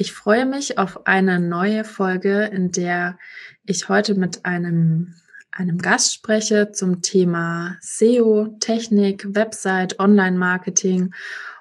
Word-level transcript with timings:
Ich 0.00 0.14
freue 0.14 0.46
mich 0.46 0.78
auf 0.78 1.06
eine 1.06 1.38
neue 1.38 1.84
Folge, 1.84 2.44
in 2.44 2.72
der 2.72 3.18
ich 3.66 3.90
heute 3.90 4.14
mit 4.14 4.46
einem, 4.46 5.14
einem 5.52 5.76
Gast 5.76 6.14
spreche 6.14 6.72
zum 6.72 7.02
Thema 7.02 7.76
SEO, 7.82 8.56
Technik, 8.60 9.34
Website, 9.34 9.98
Online-Marketing 9.98 11.12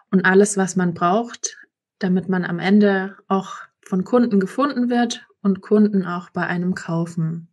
und 0.10 0.24
alles, 0.24 0.56
was 0.56 0.78
man 0.78 0.94
braucht, 0.94 1.58
damit 2.00 2.30
man 2.30 2.46
am 2.46 2.60
Ende 2.60 3.18
auch 3.28 3.58
von 3.82 4.06
Kunden 4.06 4.40
gefunden 4.40 4.90
wird 4.90 5.28
und 5.42 5.60
Kunden 5.60 6.06
auch 6.06 6.30
bei 6.30 6.48
einem 6.48 6.76
kaufen. 6.76 7.50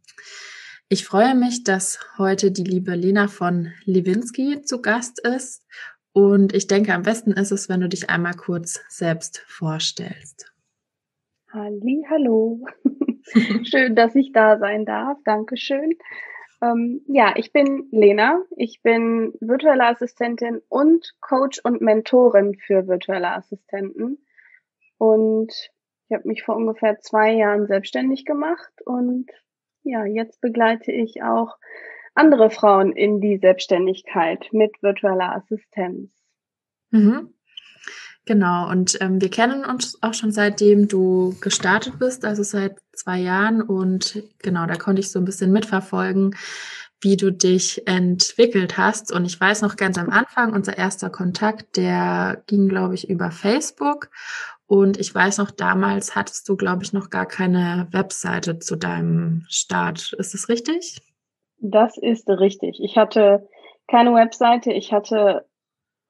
Ich 0.89 1.05
freue 1.05 1.35
mich, 1.35 1.65
dass 1.65 1.99
heute 2.17 2.53
die 2.53 2.63
liebe 2.63 2.95
Lena 2.95 3.27
von 3.27 3.73
Lewinsky 3.87 4.63
zu 4.63 4.81
Gast 4.83 5.19
ist. 5.19 5.67
Und 6.13 6.55
ich 6.55 6.69
denke, 6.69 6.95
am 6.95 7.03
besten 7.03 7.33
ist 7.33 7.51
es, 7.51 7.69
wenn 7.69 7.81
du 7.81 7.89
dich 7.89 8.09
einmal 8.09 8.35
kurz 8.35 8.79
selbst 8.89 9.43
vorstellst. 9.49 10.53
Halli, 11.57 12.05
hallo. 12.11 12.67
Schön, 13.63 13.97
dass 13.97 14.15
ich 14.15 14.33
da 14.33 14.59
sein 14.59 14.85
darf. 14.85 15.17
Dankeschön. 15.25 15.95
Ähm, 16.61 17.01
ja, 17.07 17.33
ich 17.37 17.51
bin 17.51 17.89
Lena. 17.93 18.43
Ich 18.59 18.83
bin 18.83 19.33
virtuelle 19.41 19.87
Assistentin 19.87 20.61
und 20.69 21.15
Coach 21.23 21.59
und 21.65 21.81
Mentorin 21.81 22.59
für 22.59 22.87
virtuelle 22.87 23.31
Assistenten. 23.31 24.19
Und 24.99 25.51
ich 26.09 26.15
habe 26.15 26.29
mich 26.29 26.43
vor 26.43 26.57
ungefähr 26.57 27.01
zwei 27.01 27.33
Jahren 27.33 27.67
selbstständig 27.67 28.27
gemacht 28.27 28.73
und 28.85 29.31
ja, 29.83 30.05
jetzt 30.05 30.43
begleite 30.43 30.93
ich 30.93 31.23
auch 31.23 31.57
andere 32.15 32.51
Frauen 32.51 32.93
in 32.93 33.23
die 33.23 33.39
Selbstständigkeit 33.39 34.47
mit 34.53 34.83
virtueller 34.83 35.35
Assistenz. 35.35 36.13
Mhm. 36.91 37.33
Genau, 38.27 38.69
und 38.69 38.99
ähm, 39.01 39.21
wir 39.21 39.31
kennen 39.31 39.65
uns 39.65 40.03
auch 40.03 40.13
schon 40.13 40.33
seitdem 40.33 40.89
du 40.89 41.37
gestartet 41.41 42.01
bist, 42.01 42.25
also 42.25 42.43
seit 42.43 42.77
zwei 42.93 43.21
Jahren. 43.21 43.63
Und 43.63 44.21
genau, 44.43 44.67
da 44.67 44.75
konnte 44.75 44.99
ich 44.99 45.13
so 45.13 45.21
ein 45.21 45.25
bisschen 45.25 45.53
mitverfolgen, 45.53 46.35
wie 47.01 47.17
du 47.17 47.31
dich 47.31 47.87
entwickelt 47.87 48.77
hast. 48.77 49.13
Und 49.13 49.27
ich 49.27 49.41
weiß 49.41 49.63
noch 49.63 49.77
ganz 49.77 49.97
am 49.97 50.11
Anfang, 50.11 50.55
unser 50.55 50.77
erster 50.77 51.09
Kontakt, 51.09 51.77
der 51.77 52.43
ging, 52.49 52.69
glaube 52.69 52.95
ich, 52.95 53.09
über 53.09 53.31
Facebook. 53.31 54.11
Und 54.67 54.99
ich 54.99 55.15
weiß 55.15 55.39
noch, 55.39 55.53
damals 55.53 56.17
hattest 56.17 56.49
du, 56.49 56.57
glaube 56.57 56.83
ich, 56.83 56.93
noch 56.93 57.11
gar 57.11 57.27
keine 57.27 57.87
Webseite 57.93 58.59
zu 58.59 58.75
deinem 58.75 59.45
Start. 59.49 60.15
Ist 60.15 60.35
das 60.35 60.49
richtig? 60.49 61.01
Das 61.59 61.97
ist 61.97 62.29
richtig. 62.29 62.81
Ich 62.83 62.97
hatte 62.97 63.49
keine 63.87 64.13
Webseite. 64.15 64.73
Ich 64.73 64.93
hatte 64.93 65.47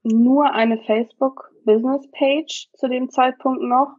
nur 0.03 0.55
eine 0.55 0.78
Facebook 0.78 1.51
Business 1.67 2.11
Page 2.12 2.70
zu 2.78 2.89
dem 2.89 3.11
Zeitpunkt 3.11 3.62
noch. 3.62 3.97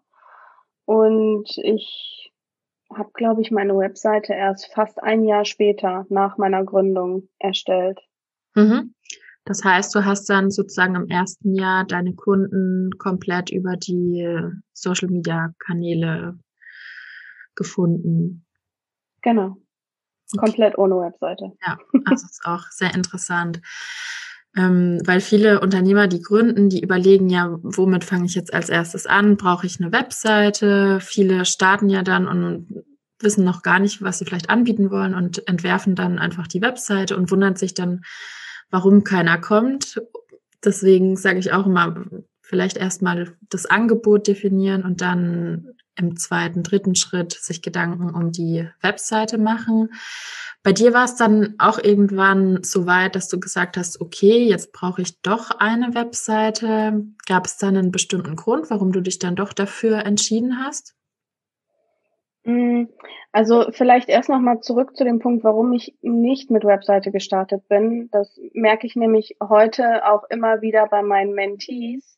Und 0.85 1.49
ich 1.63 2.33
habe, 2.91 3.11
glaube 3.13 3.41
ich, 3.41 3.51
meine 3.51 3.77
Webseite 3.77 4.33
erst 4.33 4.73
fast 4.73 5.03
ein 5.03 5.23
Jahr 5.23 5.45
später 5.45 6.07
nach 6.09 6.37
meiner 6.37 6.63
Gründung 6.63 7.29
erstellt. 7.37 7.99
Mhm. 8.55 8.95
Das 9.45 9.63
heißt, 9.63 9.93
du 9.95 10.03
hast 10.03 10.29
dann 10.29 10.49
sozusagen 10.49 10.95
im 10.95 11.07
ersten 11.07 11.53
Jahr 11.53 11.85
deine 11.85 12.15
Kunden 12.15 12.89
komplett 12.97 13.51
über 13.51 13.77
die 13.77 14.27
Social 14.73 15.09
Media 15.09 15.53
Kanäle 15.59 16.39
gefunden. 17.55 18.45
Genau. 19.21 19.57
Komplett 20.37 20.77
ohne 20.77 20.95
Webseite. 20.95 21.53
Ja, 21.65 21.77
also 22.05 22.25
ist 22.25 22.45
auch 22.45 22.63
sehr 22.71 22.93
interessant. 22.93 23.61
Ähm, 24.55 24.99
weil 25.05 25.21
viele 25.21 25.59
Unternehmer, 25.59 26.07
die 26.07 26.21
gründen, 26.21 26.69
die 26.69 26.81
überlegen 26.81 27.29
ja, 27.29 27.57
womit 27.61 28.03
fange 28.03 28.25
ich 28.25 28.35
jetzt 28.35 28.53
als 28.53 28.69
erstes 28.69 29.05
an? 29.05 29.37
Brauche 29.37 29.67
ich 29.67 29.79
eine 29.79 29.91
Webseite? 29.91 30.99
Viele 31.01 31.45
starten 31.45 31.89
ja 31.89 32.01
dann 32.01 32.27
und 32.27 32.83
wissen 33.19 33.43
noch 33.43 33.61
gar 33.61 33.79
nicht, 33.79 34.01
was 34.01 34.19
sie 34.19 34.25
vielleicht 34.25 34.49
anbieten 34.49 34.91
wollen 34.91 35.13
und 35.13 35.47
entwerfen 35.47 35.95
dann 35.95 36.19
einfach 36.19 36.47
die 36.47 36.61
Webseite 36.61 37.17
und 37.17 37.31
wundern 37.31 37.55
sich 37.55 37.73
dann, 37.73 38.01
warum 38.69 39.03
keiner 39.03 39.39
kommt. 39.39 40.01
Deswegen 40.63 41.17
sage 41.17 41.39
ich 41.39 41.51
auch 41.51 41.65
immer, 41.65 42.05
vielleicht 42.41 42.77
erstmal 42.77 43.35
das 43.49 43.65
Angebot 43.65 44.27
definieren 44.27 44.83
und 44.83 45.01
dann 45.01 45.73
im 45.97 46.17
zweiten, 46.17 46.63
dritten 46.63 46.95
Schritt 46.95 47.33
sich 47.33 47.61
Gedanken 47.61 48.13
um 48.13 48.31
die 48.31 48.67
Webseite 48.81 49.37
machen. 49.37 49.89
Bei 50.63 50.73
dir 50.73 50.93
war 50.93 51.05
es 51.05 51.15
dann 51.15 51.55
auch 51.59 51.79
irgendwann 51.79 52.63
so 52.63 52.85
weit, 52.85 53.15
dass 53.15 53.29
du 53.29 53.39
gesagt 53.39 53.77
hast, 53.77 54.01
okay, 54.01 54.43
jetzt 54.43 54.73
brauche 54.73 55.01
ich 55.01 55.21
doch 55.21 55.51
eine 55.59 55.95
Webseite. 55.95 57.05
Gab 57.25 57.45
es 57.45 57.57
dann 57.57 57.77
einen 57.77 57.91
bestimmten 57.91 58.35
Grund, 58.35 58.69
warum 58.69 58.91
du 58.91 59.01
dich 59.01 59.19
dann 59.19 59.35
doch 59.35 59.53
dafür 59.53 60.05
entschieden 60.05 60.59
hast? 60.63 60.93
Mm, 62.43 62.85
also 63.31 63.67
vielleicht 63.71 64.09
erst 64.09 64.29
noch 64.29 64.39
mal 64.39 64.61
zurück 64.61 64.95
zu 64.95 65.03
dem 65.03 65.19
Punkt, 65.19 65.43
warum 65.43 65.73
ich 65.73 65.95
nicht 66.01 66.49
mit 66.49 66.63
Webseite 66.63 67.11
gestartet 67.11 67.67
bin. 67.67 68.09
Das 68.11 68.39
merke 68.53 68.87
ich 68.87 68.95
nämlich 68.95 69.37
heute 69.41 70.05
auch 70.05 70.23
immer 70.29 70.61
wieder 70.61 70.87
bei 70.87 71.01
meinen 71.01 71.33
Mentees, 71.33 72.16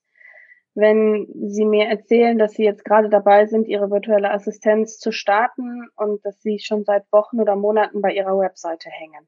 wenn 0.79 1.28
Sie 1.50 1.66
mir 1.66 1.88
erzählen, 1.88 2.38
dass 2.38 2.53
Sie 2.53 2.63
jetzt 2.63 2.85
gerade 2.85 3.09
dabei 3.09 3.45
sind, 3.45 3.67
Ihre 3.67 3.91
virtuelle 3.91 4.31
Assistenz 4.31 4.97
zu 4.97 5.12
starten 5.12 5.88
und 5.95 6.25
dass 6.25 6.41
Sie 6.41 6.59
schon 6.59 6.84
seit 6.85 7.12
Wochen 7.12 7.40
oder 7.40 7.56
Monaten 7.56 8.01
bei 8.01 8.12
Ihrer 8.12 8.38
Webseite 8.38 8.90
hängen. 8.90 9.28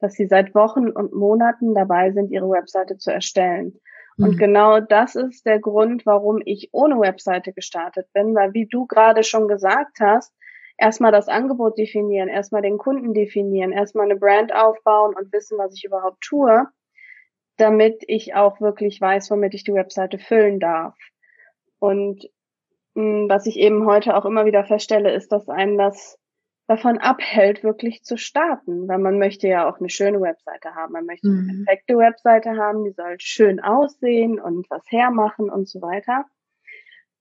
Dass 0.00 0.14
Sie 0.14 0.26
seit 0.26 0.54
Wochen 0.54 0.90
und 0.90 1.12
Monaten 1.14 1.74
dabei 1.74 2.12
sind, 2.12 2.30
Ihre 2.30 2.48
Webseite 2.48 2.98
zu 2.98 3.12
erstellen. 3.12 3.80
Mhm. 4.16 4.24
Und 4.24 4.38
genau 4.38 4.80
das 4.80 5.14
ist 5.14 5.44
der 5.44 5.58
Grund, 5.58 6.06
warum 6.06 6.40
ich 6.44 6.68
ohne 6.72 7.00
Webseite 7.00 7.52
gestartet 7.52 8.08
bin, 8.12 8.34
weil 8.34 8.54
wie 8.54 8.66
du 8.66 8.86
gerade 8.86 9.22
schon 9.22 9.48
gesagt 9.48 9.98
hast, 10.00 10.32
erstmal 10.78 11.12
das 11.12 11.28
Angebot 11.28 11.78
definieren, 11.78 12.28
erstmal 12.28 12.62
den 12.62 12.78
Kunden 12.78 13.14
definieren, 13.14 13.72
erstmal 13.72 14.06
eine 14.06 14.16
Brand 14.16 14.54
aufbauen 14.54 15.14
und 15.16 15.32
wissen, 15.32 15.58
was 15.58 15.74
ich 15.74 15.84
überhaupt 15.84 16.20
tue 16.20 16.68
damit 17.56 18.02
ich 18.06 18.34
auch 18.34 18.60
wirklich 18.60 19.00
weiß, 19.00 19.30
womit 19.30 19.54
ich 19.54 19.64
die 19.64 19.74
Webseite 19.74 20.18
füllen 20.18 20.60
darf. 20.60 20.96
Und 21.78 22.28
mh, 22.94 23.02
hm, 23.02 23.28
was 23.28 23.46
ich 23.46 23.58
eben 23.58 23.86
heute 23.86 24.16
auch 24.16 24.24
immer 24.24 24.44
wieder 24.44 24.64
feststelle, 24.64 25.12
ist, 25.12 25.32
dass 25.32 25.48
einen 25.48 25.78
das 25.78 26.18
davon 26.66 26.98
abhält, 26.98 27.62
wirklich 27.62 28.04
zu 28.04 28.16
starten, 28.16 28.88
weil 28.88 28.98
man 28.98 29.18
möchte 29.18 29.48
ja 29.48 29.68
auch 29.68 29.78
eine 29.78 29.90
schöne 29.90 30.20
Webseite 30.20 30.74
haben. 30.74 30.92
Man 30.92 31.04
möchte 31.04 31.28
mhm. 31.28 31.48
eine 31.50 31.64
perfekte 31.64 31.98
Webseite 31.98 32.56
haben, 32.56 32.84
die 32.84 32.92
soll 32.92 33.16
schön 33.18 33.60
aussehen 33.60 34.40
und 34.40 34.68
was 34.70 34.82
hermachen 34.90 35.50
und 35.50 35.68
so 35.68 35.82
weiter. 35.82 36.24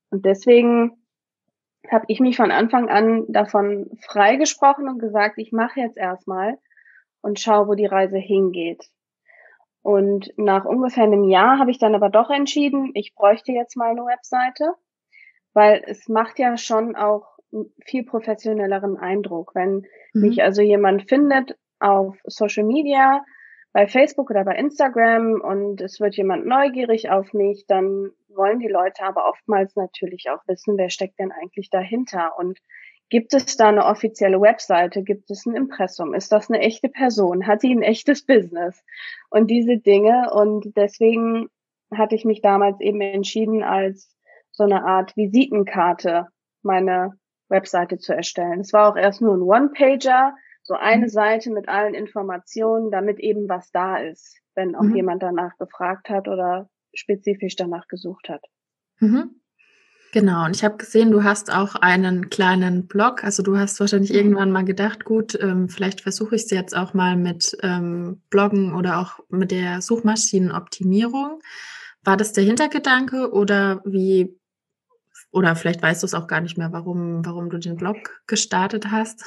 Und 0.09 0.25
deswegen 0.25 1.03
habe 1.91 2.05
ich 2.07 2.21
mich 2.21 2.38
von 2.38 2.51
Anfang 2.51 2.89
an 2.89 3.25
davon 3.27 3.89
freigesprochen 4.01 4.88
und 4.88 5.00
gesagt, 5.00 5.38
ich 5.38 5.51
mache 5.51 5.81
jetzt 5.81 5.97
erstmal 5.97 6.57
und 7.21 7.39
schau, 7.39 7.67
wo 7.67 7.73
die 7.73 7.85
Reise 7.85 8.17
hingeht. 8.17 8.89
Und 9.83 10.33
nach 10.38 10.63
ungefähr 10.66 11.03
einem 11.03 11.25
Jahr 11.25 11.59
habe 11.59 11.69
ich 11.69 11.77
dann 11.77 11.94
aber 11.94 12.09
doch 12.09 12.29
entschieden, 12.29 12.91
ich 12.94 13.13
bräuchte 13.13 13.51
jetzt 13.51 13.75
mal 13.75 13.91
eine 13.91 14.06
Webseite, 14.06 14.74
weil 15.53 15.83
es 15.85 16.07
macht 16.07 16.39
ja 16.39 16.57
schon 16.57 16.95
auch 16.95 17.38
viel 17.85 18.03
professionelleren 18.03 18.97
Eindruck, 18.97 19.53
wenn 19.53 19.85
mhm. 20.13 20.21
mich 20.21 20.41
also 20.41 20.62
jemand 20.62 21.07
findet 21.09 21.57
auf 21.80 22.18
Social 22.24 22.63
Media, 22.63 23.24
bei 23.74 23.88
Facebook 23.88 24.30
oder 24.30 24.45
bei 24.45 24.56
Instagram 24.56 25.41
und 25.41 25.81
es 25.81 26.00
wird 26.00 26.15
jemand 26.15 26.45
neugierig 26.45 27.09
auf 27.09 27.33
mich, 27.33 27.65
dann 27.68 28.12
wollen 28.30 28.59
die 28.59 28.68
Leute 28.68 29.03
aber 29.03 29.27
oftmals 29.27 29.75
natürlich 29.75 30.30
auch 30.30 30.47
wissen, 30.47 30.77
wer 30.77 30.89
steckt 30.89 31.19
denn 31.19 31.31
eigentlich 31.31 31.69
dahinter 31.69 32.38
und 32.38 32.59
Gibt 33.09 33.33
es 33.33 33.57
da 33.57 33.69
eine 33.69 33.85
offizielle 33.85 34.41
Webseite? 34.41 35.03
Gibt 35.03 35.29
es 35.29 35.45
ein 35.45 35.55
Impressum? 35.55 36.13
Ist 36.13 36.31
das 36.31 36.50
eine 36.50 36.59
echte 36.59 36.89
Person? 36.89 37.45
Hat 37.45 37.61
die 37.63 37.73
ein 37.73 37.83
echtes 37.83 38.25
Business? 38.25 38.83
Und 39.29 39.47
diese 39.47 39.77
Dinge. 39.77 40.31
Und 40.33 40.75
deswegen 40.75 41.50
hatte 41.94 42.15
ich 42.15 42.25
mich 42.25 42.41
damals 42.41 42.79
eben 42.79 43.01
entschieden, 43.01 43.63
als 43.63 44.15
so 44.51 44.63
eine 44.63 44.83
Art 44.85 45.15
Visitenkarte 45.15 46.27
meine 46.63 47.13
Webseite 47.50 47.97
zu 47.97 48.15
erstellen. 48.15 48.61
Es 48.61 48.73
war 48.73 48.91
auch 48.91 48.95
erst 48.95 49.21
nur 49.21 49.35
ein 49.35 49.41
One-Pager, 49.41 50.35
so 50.63 50.75
eine 50.75 51.06
mhm. 51.06 51.09
Seite 51.09 51.51
mit 51.51 51.67
allen 51.67 51.94
Informationen, 51.94 52.89
damit 52.89 53.19
eben 53.19 53.49
was 53.49 53.69
da 53.71 53.97
ist, 53.97 54.39
wenn 54.56 54.75
auch 54.75 54.83
mhm. 54.83 54.95
jemand 54.95 55.23
danach 55.23 55.57
gefragt 55.57 56.09
hat 56.09 56.27
oder 56.27 56.69
spezifisch 56.94 57.56
danach 57.56 57.88
gesucht 57.88 58.29
hat. 58.29 58.45
Mhm. 58.99 59.41
Genau, 60.13 60.45
und 60.45 60.56
ich 60.56 60.63
habe 60.63 60.77
gesehen, 60.77 61.10
du 61.10 61.24
hast 61.24 61.51
auch 61.51 61.74
einen 61.74 62.30
kleinen 62.30 62.86
Blog. 62.86 63.24
Also 63.24 63.42
du 63.42 63.57
hast 63.57 63.80
wahrscheinlich 63.80 64.12
mhm. 64.12 64.15
irgendwann 64.15 64.51
mal 64.51 64.63
gedacht, 64.63 65.06
gut, 65.06 65.36
ähm, 65.42 65.69
vielleicht 65.69 66.01
versuche 66.01 66.36
ich 66.36 66.44
es 66.44 66.51
jetzt 66.51 66.77
auch 66.77 66.94
mal 66.94 67.18
mit 67.18 67.57
ähm, 67.63 68.21
Bloggen 68.30 68.75
oder 68.75 69.00
auch 69.00 69.21
mit 69.30 69.50
der 69.50 69.81
Suchmaschinenoptimierung. 69.81 71.39
War 72.04 72.15
das 72.15 72.31
der 72.31 72.44
Hintergedanke 72.44 73.31
oder 73.31 73.81
wie, 73.86 74.39
oder 75.31 75.56
vielleicht 75.56 75.81
weißt 75.81 76.04
du 76.04 76.06
es 76.06 76.13
auch 76.13 76.27
gar 76.27 76.42
nicht 76.42 76.59
mehr, 76.59 76.71
warum, 76.71 77.25
warum 77.25 77.50
du 77.50 77.57
den 77.57 77.75
Blog 77.75 78.21
gestartet 78.27 78.92
hast? 78.92 79.25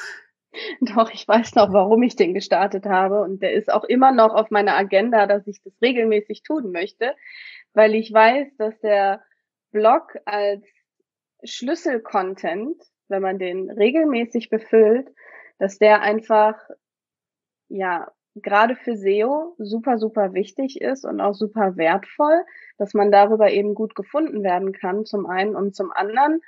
Doch, 0.81 1.11
ich 1.11 1.27
weiß 1.27 1.57
noch, 1.57 1.73
warum 1.73 2.05
ich 2.05 2.15
den 2.15 2.33
gestartet 2.33 2.87
habe. 2.87 3.23
Und 3.23 3.43
der 3.43 3.55
ist 3.55 3.73
auch 3.73 3.83
immer 3.83 4.13
noch 4.13 4.33
auf 4.33 4.53
meiner 4.53 4.77
Agenda, 4.77 5.27
dass 5.27 5.49
ich 5.49 5.61
das 5.65 5.73
regelmäßig 5.83 6.45
tun 6.45 6.71
möchte, 6.71 7.17
weil 7.75 7.97
ich 7.97 8.13
weiß, 8.13 8.57
dass 8.57 8.79
der 8.79 9.21
Blog 9.73 10.15
als 10.25 10.65
Schlüsselcontent, 11.45 12.83
wenn 13.09 13.23
man 13.23 13.39
den 13.39 13.71
regelmäßig 13.71 14.51
befüllt, 14.51 15.09
dass 15.59 15.79
der 15.79 16.03
einfach, 16.03 16.57
ja, 17.69 18.11
gerade 18.35 18.77
für 18.77 18.97
SEO 18.97 19.55
super, 19.59 19.99
super 19.99 20.35
wichtig 20.35 20.81
ist 20.81 21.05
und 21.05 21.21
auch 21.21 21.35
super 21.35 21.77
wertvoll, 21.77 22.45
dass 22.77 22.93
man 22.93 23.11
darüber 23.11 23.51
eben 23.51 23.75
gut 23.75 23.95
gefunden 23.95 24.43
werden 24.43 24.73
kann, 24.73 25.07
zum 25.07 25.27
einen 25.27 25.57
und 25.57 25.75
zum 25.75 25.91
anderen 25.93 26.41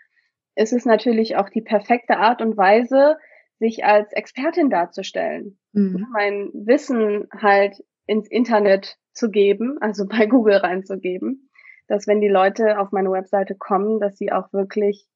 ist 0.54 0.72
es 0.72 0.84
natürlich 0.84 1.36
auch 1.36 1.48
die 1.48 1.62
perfekte 1.62 2.18
Art 2.18 2.42
und 2.42 2.56
Weise, 2.56 3.16
sich 3.58 3.84
als 3.84 4.12
Expertin 4.12 4.70
darzustellen. 4.70 5.58
Mhm. 5.72 6.06
Mein 6.12 6.50
Wissen 6.52 7.28
halt 7.32 7.82
ins 8.06 8.28
Internet 8.28 8.98
zu 9.12 9.30
geben, 9.30 9.78
also 9.80 10.06
bei 10.06 10.26
Google 10.26 10.56
reinzugeben 10.56 11.47
dass 11.88 12.06
wenn 12.06 12.20
die 12.20 12.28
Leute 12.28 12.78
auf 12.78 12.92
meine 12.92 13.10
Webseite 13.10 13.54
kommen, 13.56 13.98
dass 13.98 14.16
sie 14.16 14.30
auch 14.30 14.52
wirklich 14.52 15.06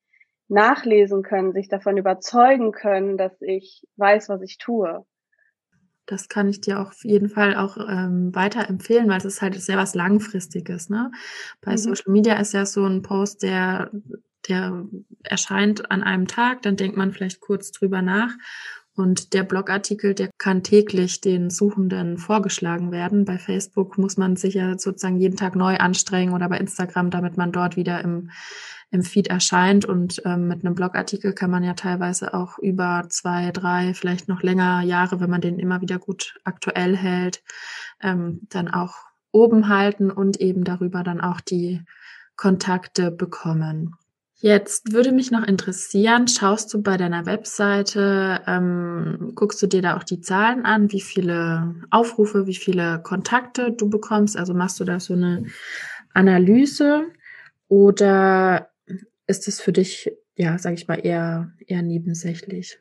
nachlesen 0.49 1.23
können, 1.23 1.53
sich 1.53 1.69
davon 1.69 1.97
überzeugen 1.97 2.73
können, 2.73 3.17
dass 3.17 3.41
ich 3.41 3.87
weiß, 3.97 4.29
was 4.29 4.43
ich 4.43 4.59
tue. 4.59 5.05
Das 6.07 6.29
kann 6.29 6.49
ich 6.49 6.61
dir 6.61 6.81
auf 6.81 7.05
jeden 7.05 7.29
Fall 7.29 7.57
auch 7.57 7.77
ähm, 7.77 8.35
weiterempfehlen, 8.35 9.09
weil 9.09 9.19
es 9.19 9.25
ist 9.25 9.41
halt 9.41 9.55
sehr 9.55 9.79
was 9.79 9.95
Langfristiges. 9.95 10.91
Ne? 10.91 11.13
Bei 11.61 11.73
mhm. 11.73 11.77
Social 11.79 12.13
Media 12.13 12.35
ist 12.35 12.53
ja 12.53 12.67
so 12.67 12.85
ein 12.85 13.03
Post, 13.03 13.43
der, 13.45 13.91
der 14.49 14.85
erscheint 15.23 15.91
an 15.91 16.03
einem 16.03 16.27
Tag, 16.27 16.63
dann 16.63 16.77
denkt 16.77 16.97
man 16.97 17.13
vielleicht 17.13 17.41
kurz 17.41 17.71
drüber 17.71 18.03
nach 18.03 18.33
und 18.95 19.33
der 19.33 19.43
Blogartikel, 19.43 20.15
der 20.15 20.29
kann 20.37 20.63
täglich 20.63 21.23
den 21.23 21.49
Suchenden 21.49 22.19
vorgeschlagen 22.19 22.93
werden. 22.93 23.25
Bei 23.25 23.39
Facebook 23.39 23.97
muss 23.97 24.19
man 24.19 24.37
sich 24.37 24.55
ja 24.55 24.79
sozusagen 24.79 25.17
jeden 25.17 25.37
Tag 25.37 25.57
neu 25.57 25.77
anstrengen 25.77 26.35
oder 26.35 26.49
bei 26.49 26.59
Instagram, 26.59 27.11
damit 27.11 27.39
man 27.39 27.53
dort 27.53 27.77
wieder 27.77 28.03
im, 28.03 28.31
im 28.91 29.03
Feed 29.03 29.29
erscheint. 29.29 29.87
Und 29.87 30.21
ähm, 30.27 30.47
mit 30.47 30.63
einem 30.63 30.75
Blogartikel 30.75 31.33
kann 31.33 31.51
man 31.51 31.65
ja 31.65 31.73
teilweise 31.73 32.35
auch 32.35 32.59
über 32.59 33.07
zwei, 33.09 33.51
drei, 33.51 33.95
vielleicht 33.95 34.29
noch 34.29 34.43
länger 34.43 34.83
Jahre, 34.83 35.21
wenn 35.21 35.31
man 35.31 35.41
den 35.41 35.59
immer 35.59 35.81
wieder 35.81 35.99
gut 35.99 36.39
aktuell 36.45 36.95
hält, 36.95 37.43
ähm, 38.03 38.41
dann 38.51 38.69
auch 38.69 38.97
oben 39.31 39.69
halten 39.69 40.11
und 40.11 40.39
eben 40.39 40.65
darüber 40.65 41.03
dann 41.03 41.23
auch 41.23 41.41
die 41.41 41.81
Kontakte 42.37 43.11
bekommen. 43.11 43.95
Jetzt 44.45 44.93
würde 44.93 45.13
mich 45.13 45.31
noch 45.31 45.47
interessieren, 45.47 46.27
schaust 46.27 46.75
du 46.75 46.83
bei 46.83 46.97
deiner 46.97 47.27
Webseite, 47.27 48.41
ähm, 48.49 49.31
guckst 49.37 49.63
du 49.63 49.69
dir 49.69 49.83
da 49.83 49.97
auch 49.97 50.03
die 50.03 50.21
Zahlen 50.21 50.65
an, 50.65 50.91
wie 50.91 51.01
viele 51.01 51.77
Aufrufe, 51.93 52.45
wie 52.49 52.57
viele 52.57 53.01
Kontakte 53.05 53.71
du 53.71 53.89
bekommst? 53.89 54.37
Also 54.37 54.53
machst 54.53 54.81
du 54.81 54.85
da 54.85 54.99
so 54.99 55.15
eine 55.15 55.47
Analyse 56.13 57.07
oder 57.69 58.73
ist 59.29 59.47
es 59.47 59.61
für 59.61 59.71
dich, 59.71 60.11
ja, 60.35 60.59
sage 60.59 60.75
ich 60.75 60.89
mal, 60.89 60.99
eher, 61.07 61.53
eher 61.65 61.83
nebensächlich? 61.83 62.81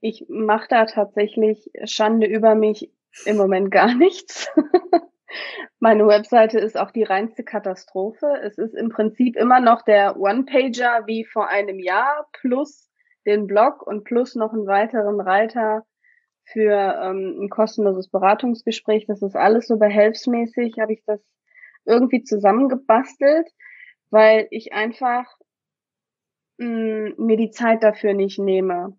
Ich 0.00 0.26
mache 0.28 0.68
da 0.70 0.86
tatsächlich 0.86 1.72
Schande 1.86 2.28
über 2.28 2.54
mich 2.54 2.92
im 3.24 3.36
Moment 3.36 3.72
gar 3.72 3.96
nichts. 3.96 4.46
Meine 5.78 6.06
Webseite 6.06 6.58
ist 6.58 6.78
auch 6.78 6.90
die 6.90 7.04
reinste 7.04 7.44
Katastrophe. 7.44 8.26
Es 8.42 8.58
ist 8.58 8.74
im 8.74 8.88
Prinzip 8.88 9.36
immer 9.36 9.60
noch 9.60 9.82
der 9.82 10.18
One-Pager 10.18 11.06
wie 11.06 11.24
vor 11.24 11.48
einem 11.48 11.78
Jahr 11.78 12.28
plus 12.32 12.90
den 13.26 13.46
Blog 13.46 13.86
und 13.86 14.04
plus 14.04 14.34
noch 14.34 14.52
einen 14.52 14.66
weiteren 14.66 15.20
Reiter 15.20 15.84
für 16.44 16.98
ähm, 17.02 17.38
ein 17.42 17.48
kostenloses 17.48 18.08
Beratungsgespräch. 18.08 19.06
Das 19.06 19.22
ist 19.22 19.36
alles 19.36 19.66
so 19.66 19.78
behelfsmäßig, 19.78 20.78
habe 20.80 20.94
ich 20.94 21.02
das 21.06 21.20
irgendwie 21.84 22.22
zusammengebastelt, 22.22 23.48
weil 24.10 24.48
ich 24.50 24.72
einfach 24.72 25.26
mh, 26.58 26.66
mm, 26.66 27.14
mir 27.18 27.36
die 27.36 27.50
Zeit 27.50 27.82
dafür 27.82 28.14
nicht 28.14 28.38
nehme. 28.38 28.96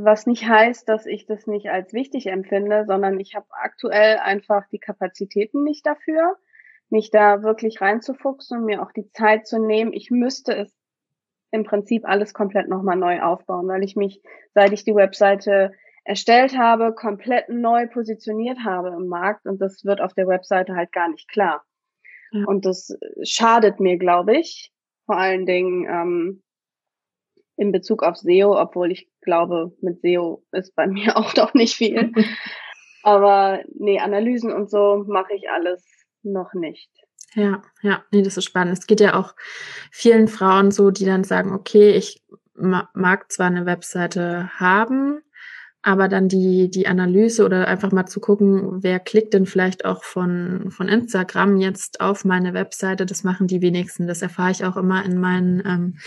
Was 0.00 0.26
nicht 0.26 0.46
heißt, 0.48 0.88
dass 0.88 1.06
ich 1.06 1.26
das 1.26 1.46
nicht 1.46 1.70
als 1.70 1.92
wichtig 1.92 2.26
empfinde, 2.28 2.84
sondern 2.86 3.18
ich 3.18 3.34
habe 3.34 3.46
aktuell 3.50 4.18
einfach 4.18 4.68
die 4.68 4.78
Kapazitäten 4.78 5.64
nicht 5.64 5.84
dafür, 5.84 6.36
mich 6.88 7.10
da 7.10 7.42
wirklich 7.42 7.80
reinzufuchsen 7.80 8.58
und 8.58 8.64
mir 8.64 8.80
auch 8.82 8.92
die 8.92 9.10
Zeit 9.10 9.46
zu 9.46 9.58
nehmen. 9.58 9.92
Ich 9.92 10.10
müsste 10.10 10.54
es 10.54 10.72
im 11.50 11.64
Prinzip 11.64 12.06
alles 12.06 12.32
komplett 12.32 12.68
nochmal 12.68 12.96
neu 12.96 13.20
aufbauen, 13.22 13.66
weil 13.66 13.82
ich 13.82 13.96
mich, 13.96 14.22
seit 14.54 14.72
ich 14.72 14.84
die 14.84 14.94
Webseite 14.94 15.72
erstellt 16.04 16.56
habe, 16.56 16.94
komplett 16.94 17.48
neu 17.48 17.86
positioniert 17.88 18.58
habe 18.64 18.88
im 18.88 19.08
Markt 19.08 19.46
und 19.46 19.60
das 19.60 19.84
wird 19.84 20.00
auf 20.00 20.14
der 20.14 20.28
Webseite 20.28 20.76
halt 20.76 20.92
gar 20.92 21.08
nicht 21.08 21.28
klar. 21.28 21.64
Ja. 22.30 22.44
Und 22.46 22.66
das 22.66 22.96
schadet 23.22 23.80
mir, 23.80 23.98
glaube 23.98 24.36
ich, 24.36 24.72
vor 25.06 25.16
allen 25.16 25.44
Dingen 25.44 25.86
ähm, 25.86 26.42
in 27.58 27.72
Bezug 27.72 28.02
auf 28.02 28.16
SEO, 28.16 28.58
obwohl 28.58 28.92
ich 28.92 29.08
glaube, 29.20 29.76
mit 29.80 30.00
SEO 30.00 30.44
ist 30.52 30.74
bei 30.74 30.86
mir 30.86 31.16
auch 31.16 31.34
noch 31.34 31.52
nicht 31.54 31.74
viel. 31.74 32.12
Aber 33.02 33.60
nee, 33.74 33.98
Analysen 33.98 34.52
und 34.52 34.70
so 34.70 35.04
mache 35.06 35.34
ich 35.34 35.50
alles 35.50 35.84
noch 36.22 36.54
nicht. 36.54 36.90
Ja, 37.34 37.62
ja, 37.82 38.02
nee, 38.10 38.22
das 38.22 38.36
ist 38.36 38.44
spannend. 38.44 38.78
Es 38.78 38.86
geht 38.86 39.00
ja 39.00 39.14
auch 39.14 39.34
vielen 39.90 40.28
Frauen 40.28 40.70
so, 40.70 40.90
die 40.90 41.04
dann 41.04 41.24
sagen, 41.24 41.52
okay, 41.52 41.90
ich 41.90 42.22
mag 42.54 43.30
zwar 43.30 43.46
eine 43.46 43.66
Webseite 43.66 44.50
haben, 44.58 45.20
aber 45.82 46.08
dann 46.08 46.28
die, 46.28 46.70
die 46.70 46.86
Analyse 46.86 47.44
oder 47.44 47.68
einfach 47.68 47.92
mal 47.92 48.06
zu 48.06 48.20
gucken, 48.20 48.82
wer 48.82 48.98
klickt 48.98 49.34
denn 49.34 49.46
vielleicht 49.46 49.84
auch 49.84 50.02
von, 50.02 50.70
von 50.70 50.88
Instagram 50.88 51.56
jetzt 51.58 52.00
auf 52.00 52.24
meine 52.24 52.52
Webseite, 52.52 53.06
das 53.06 53.22
machen 53.22 53.46
die 53.46 53.62
wenigsten. 53.62 54.06
Das 54.06 54.22
erfahre 54.22 54.50
ich 54.50 54.64
auch 54.64 54.76
immer 54.76 55.04
in 55.04 55.18
meinen 55.18 55.62
ähm, 55.64 55.98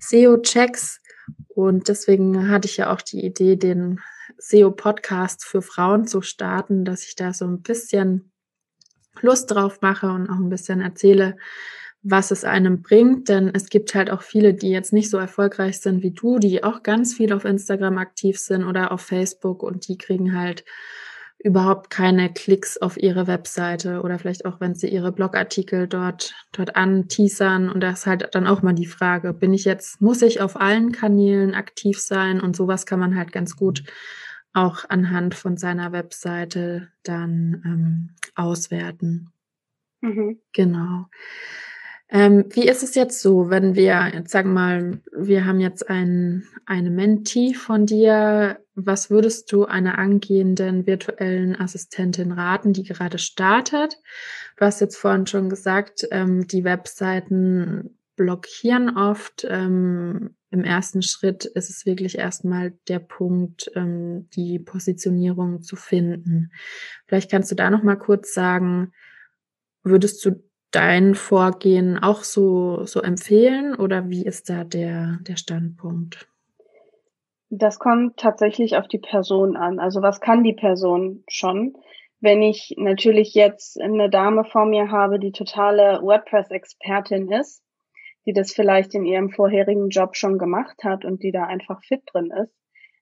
SEO-Checks. 0.00 1.00
Und 1.48 1.88
deswegen 1.88 2.50
hatte 2.50 2.68
ich 2.68 2.76
ja 2.76 2.92
auch 2.92 3.00
die 3.00 3.24
Idee, 3.24 3.56
den 3.56 4.00
SEO-Podcast 4.38 5.44
für 5.44 5.62
Frauen 5.62 6.06
zu 6.06 6.20
starten, 6.20 6.84
dass 6.84 7.04
ich 7.04 7.16
da 7.16 7.32
so 7.32 7.46
ein 7.46 7.62
bisschen 7.62 8.30
Lust 9.20 9.50
drauf 9.50 9.80
mache 9.80 10.10
und 10.10 10.28
auch 10.28 10.36
ein 10.36 10.50
bisschen 10.50 10.80
erzähle, 10.80 11.36
was 12.04 12.30
es 12.30 12.44
einem 12.44 12.82
bringt. 12.82 13.28
Denn 13.28 13.50
es 13.52 13.68
gibt 13.68 13.94
halt 13.94 14.10
auch 14.10 14.22
viele, 14.22 14.54
die 14.54 14.70
jetzt 14.70 14.92
nicht 14.92 15.10
so 15.10 15.18
erfolgreich 15.18 15.80
sind 15.80 16.02
wie 16.02 16.12
du, 16.12 16.38
die 16.38 16.62
auch 16.62 16.82
ganz 16.82 17.14
viel 17.14 17.32
auf 17.32 17.44
Instagram 17.44 17.98
aktiv 17.98 18.38
sind 18.38 18.64
oder 18.64 18.92
auf 18.92 19.00
Facebook 19.00 19.62
und 19.62 19.88
die 19.88 19.98
kriegen 19.98 20.38
halt 20.38 20.64
überhaupt 21.38 21.90
keine 21.90 22.32
Klicks 22.32 22.78
auf 22.78 22.96
ihre 22.96 23.26
Webseite 23.26 24.00
oder 24.00 24.18
vielleicht 24.18 24.46
auch, 24.46 24.60
wenn 24.60 24.74
sie 24.74 24.88
ihre 24.88 25.12
Blogartikel 25.12 25.86
dort, 25.86 26.34
dort 26.52 26.74
anteasern. 26.74 27.68
Und 27.68 27.80
da 27.80 27.90
ist 27.90 28.06
halt 28.06 28.34
dann 28.34 28.46
auch 28.46 28.62
mal 28.62 28.72
die 28.72 28.86
Frage, 28.86 29.34
bin 29.34 29.52
ich 29.52 29.66
jetzt, 29.66 30.00
muss 30.00 30.22
ich 30.22 30.40
auf 30.40 30.58
allen 30.58 30.92
Kanälen 30.92 31.54
aktiv 31.54 32.00
sein? 32.00 32.40
Und 32.40 32.56
sowas 32.56 32.86
kann 32.86 32.98
man 32.98 33.14
halt 33.16 33.30
ganz 33.30 33.56
gut 33.56 33.82
auch 34.54 34.84
anhand 34.88 35.34
von 35.34 35.56
seiner 35.58 35.92
Webseite 35.92 36.88
dann 37.02 37.62
ähm, 37.66 38.10
auswerten. 38.34 39.30
Mhm. 40.00 40.38
Genau. 40.52 41.06
Ähm, 42.10 42.44
wie 42.50 42.68
ist 42.68 42.82
es 42.82 42.94
jetzt 42.94 43.20
so, 43.20 43.50
wenn 43.50 43.74
wir, 43.74 44.10
jetzt 44.12 44.30
sagen 44.30 44.52
mal, 44.52 45.00
wir 45.16 45.46
haben 45.46 45.60
jetzt 45.60 45.88
ein, 45.88 46.44
eine 46.66 46.90
Mentee 46.90 47.54
von 47.54 47.86
dir. 47.86 48.60
Was 48.74 49.08
würdest 49.08 49.50
du 49.52 49.64
einer 49.64 49.98
angehenden 49.98 50.86
virtuellen 50.86 51.58
Assistentin 51.58 52.32
raten, 52.32 52.72
die 52.72 52.82
gerade 52.82 53.18
startet? 53.18 53.96
Du 54.56 54.64
hast 54.64 54.80
jetzt 54.80 54.96
vorhin 54.96 55.26
schon 55.26 55.48
gesagt, 55.48 56.06
ähm, 56.10 56.46
die 56.46 56.64
Webseiten 56.64 57.98
blockieren 58.16 58.96
oft. 58.96 59.46
Ähm, 59.48 60.36
Im 60.50 60.64
ersten 60.64 61.02
Schritt 61.02 61.44
ist 61.44 61.70
es 61.70 61.86
wirklich 61.86 62.18
erstmal 62.18 62.72
der 62.88 63.00
Punkt, 63.00 63.70
ähm, 63.74 64.28
die 64.34 64.58
Positionierung 64.58 65.62
zu 65.62 65.76
finden. 65.76 66.52
Vielleicht 67.06 67.30
kannst 67.30 67.50
du 67.50 67.54
da 67.54 67.70
noch 67.70 67.82
mal 67.82 67.96
kurz 67.96 68.34
sagen, 68.34 68.92
würdest 69.82 70.24
du 70.24 70.42
dein 70.74 71.14
Vorgehen 71.14 71.98
auch 71.98 72.22
so, 72.22 72.84
so 72.84 73.00
empfehlen 73.00 73.74
oder 73.74 74.08
wie 74.10 74.24
ist 74.24 74.50
da 74.50 74.64
der, 74.64 75.18
der 75.22 75.36
Standpunkt? 75.36 76.28
Das 77.50 77.78
kommt 77.78 78.16
tatsächlich 78.16 78.76
auf 78.76 78.88
die 78.88 78.98
Person 78.98 79.56
an. 79.56 79.78
Also 79.78 80.02
was 80.02 80.20
kann 80.20 80.42
die 80.42 80.54
Person 80.54 81.24
schon? 81.28 81.74
Wenn 82.20 82.42
ich 82.42 82.74
natürlich 82.78 83.34
jetzt 83.34 83.80
eine 83.80 84.10
Dame 84.10 84.44
vor 84.44 84.66
mir 84.66 84.90
habe, 84.90 85.18
die 85.18 85.32
totale 85.32 86.00
WordPress-Expertin 86.02 87.30
ist, 87.30 87.62
die 88.26 88.32
das 88.32 88.52
vielleicht 88.52 88.94
in 88.94 89.04
ihrem 89.04 89.30
vorherigen 89.30 89.90
Job 89.90 90.16
schon 90.16 90.38
gemacht 90.38 90.82
hat 90.82 91.04
und 91.04 91.22
die 91.22 91.32
da 91.32 91.44
einfach 91.44 91.82
fit 91.84 92.02
drin 92.12 92.30
ist, 92.30 92.54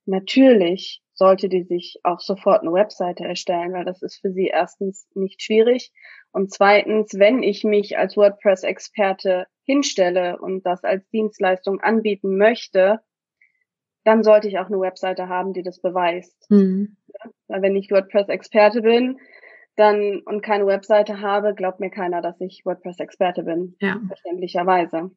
natürlich 0.07 1.02
sollte 1.15 1.49
die 1.49 1.63
sich 1.63 2.01
auch 2.05 2.21
sofort 2.21 2.63
eine 2.63 2.73
Webseite 2.73 3.25
erstellen, 3.25 3.73
weil 3.73 3.85
das 3.85 4.03
ist 4.03 4.21
für 4.21 4.33
sie 4.33 4.47
erstens 4.47 5.09
nicht 5.15 5.43
schwierig 5.43 5.93
und 6.33 6.51
zweitens, 6.51 7.19
wenn 7.19 7.43
ich 7.43 7.63
mich 7.63 7.99
als 7.99 8.17
WordPress-Experte 8.17 9.47
hinstelle 9.65 10.39
und 10.39 10.65
das 10.65 10.83
als 10.83 11.07
Dienstleistung 11.11 11.81
anbieten 11.81 12.37
möchte, 12.37 13.01
dann 14.05 14.25
sollte 14.25 14.49
ich 14.49 14.59
auch 14.59 14.67
eine 14.67 14.81
Webseite 14.81 15.29
haben, 15.29 15.53
die 15.53 15.63
das 15.63 15.81
beweist. 15.81 16.51
Mhm. 16.51 16.97
Weil 17.47 17.63
wenn 17.63 17.77
ich 17.77 17.91
WordPress-Experte 17.91 18.83
bin, 18.83 19.21
dann 19.77 20.21
und 20.25 20.43
keine 20.43 20.67
Webseite 20.67 21.21
habe, 21.21 21.55
glaubt 21.55 21.81
mir 21.81 21.91
keiner, 21.91 22.21
dass 22.23 22.41
ich 22.41 22.63
WordPress-Experte 22.65 23.45
bin. 23.45 23.77
Ja. 23.81 24.01
Verständlicherweise. 24.07 25.11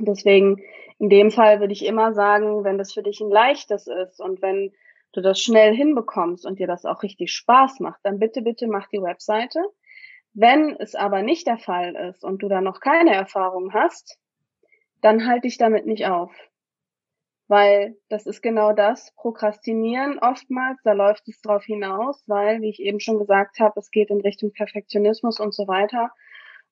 Deswegen, 0.00 0.60
in 0.98 1.08
dem 1.08 1.30
Fall 1.30 1.60
würde 1.60 1.72
ich 1.72 1.86
immer 1.86 2.12
sagen, 2.12 2.64
wenn 2.64 2.78
das 2.78 2.92
für 2.92 3.02
dich 3.02 3.20
ein 3.20 3.30
leichtes 3.30 3.86
ist 3.86 4.20
und 4.20 4.42
wenn 4.42 4.72
du 5.12 5.20
das 5.20 5.40
schnell 5.40 5.74
hinbekommst 5.74 6.46
und 6.46 6.58
dir 6.58 6.66
das 6.66 6.84
auch 6.84 7.02
richtig 7.02 7.32
Spaß 7.32 7.80
macht, 7.80 8.00
dann 8.02 8.18
bitte, 8.18 8.42
bitte 8.42 8.66
mach 8.66 8.88
die 8.88 9.02
Webseite. 9.02 9.60
Wenn 10.34 10.76
es 10.76 10.94
aber 10.94 11.22
nicht 11.22 11.46
der 11.46 11.58
Fall 11.58 11.94
ist 12.10 12.24
und 12.24 12.42
du 12.42 12.48
da 12.48 12.60
noch 12.60 12.80
keine 12.80 13.14
Erfahrung 13.14 13.72
hast, 13.72 14.18
dann 15.00 15.26
halte 15.26 15.42
dich 15.42 15.58
damit 15.58 15.86
nicht 15.86 16.06
auf 16.06 16.30
weil 17.48 17.96
das 18.10 18.26
ist 18.26 18.42
genau 18.42 18.72
das, 18.72 19.12
Prokrastinieren 19.16 20.18
oftmals, 20.18 20.78
da 20.84 20.92
läuft 20.92 21.26
es 21.28 21.40
drauf 21.40 21.64
hinaus, 21.64 22.22
weil, 22.26 22.60
wie 22.60 22.68
ich 22.68 22.80
eben 22.80 23.00
schon 23.00 23.18
gesagt 23.18 23.58
habe, 23.58 23.80
es 23.80 23.90
geht 23.90 24.10
in 24.10 24.20
Richtung 24.20 24.52
Perfektionismus 24.52 25.40
und 25.40 25.54
so 25.54 25.66
weiter. 25.66 26.10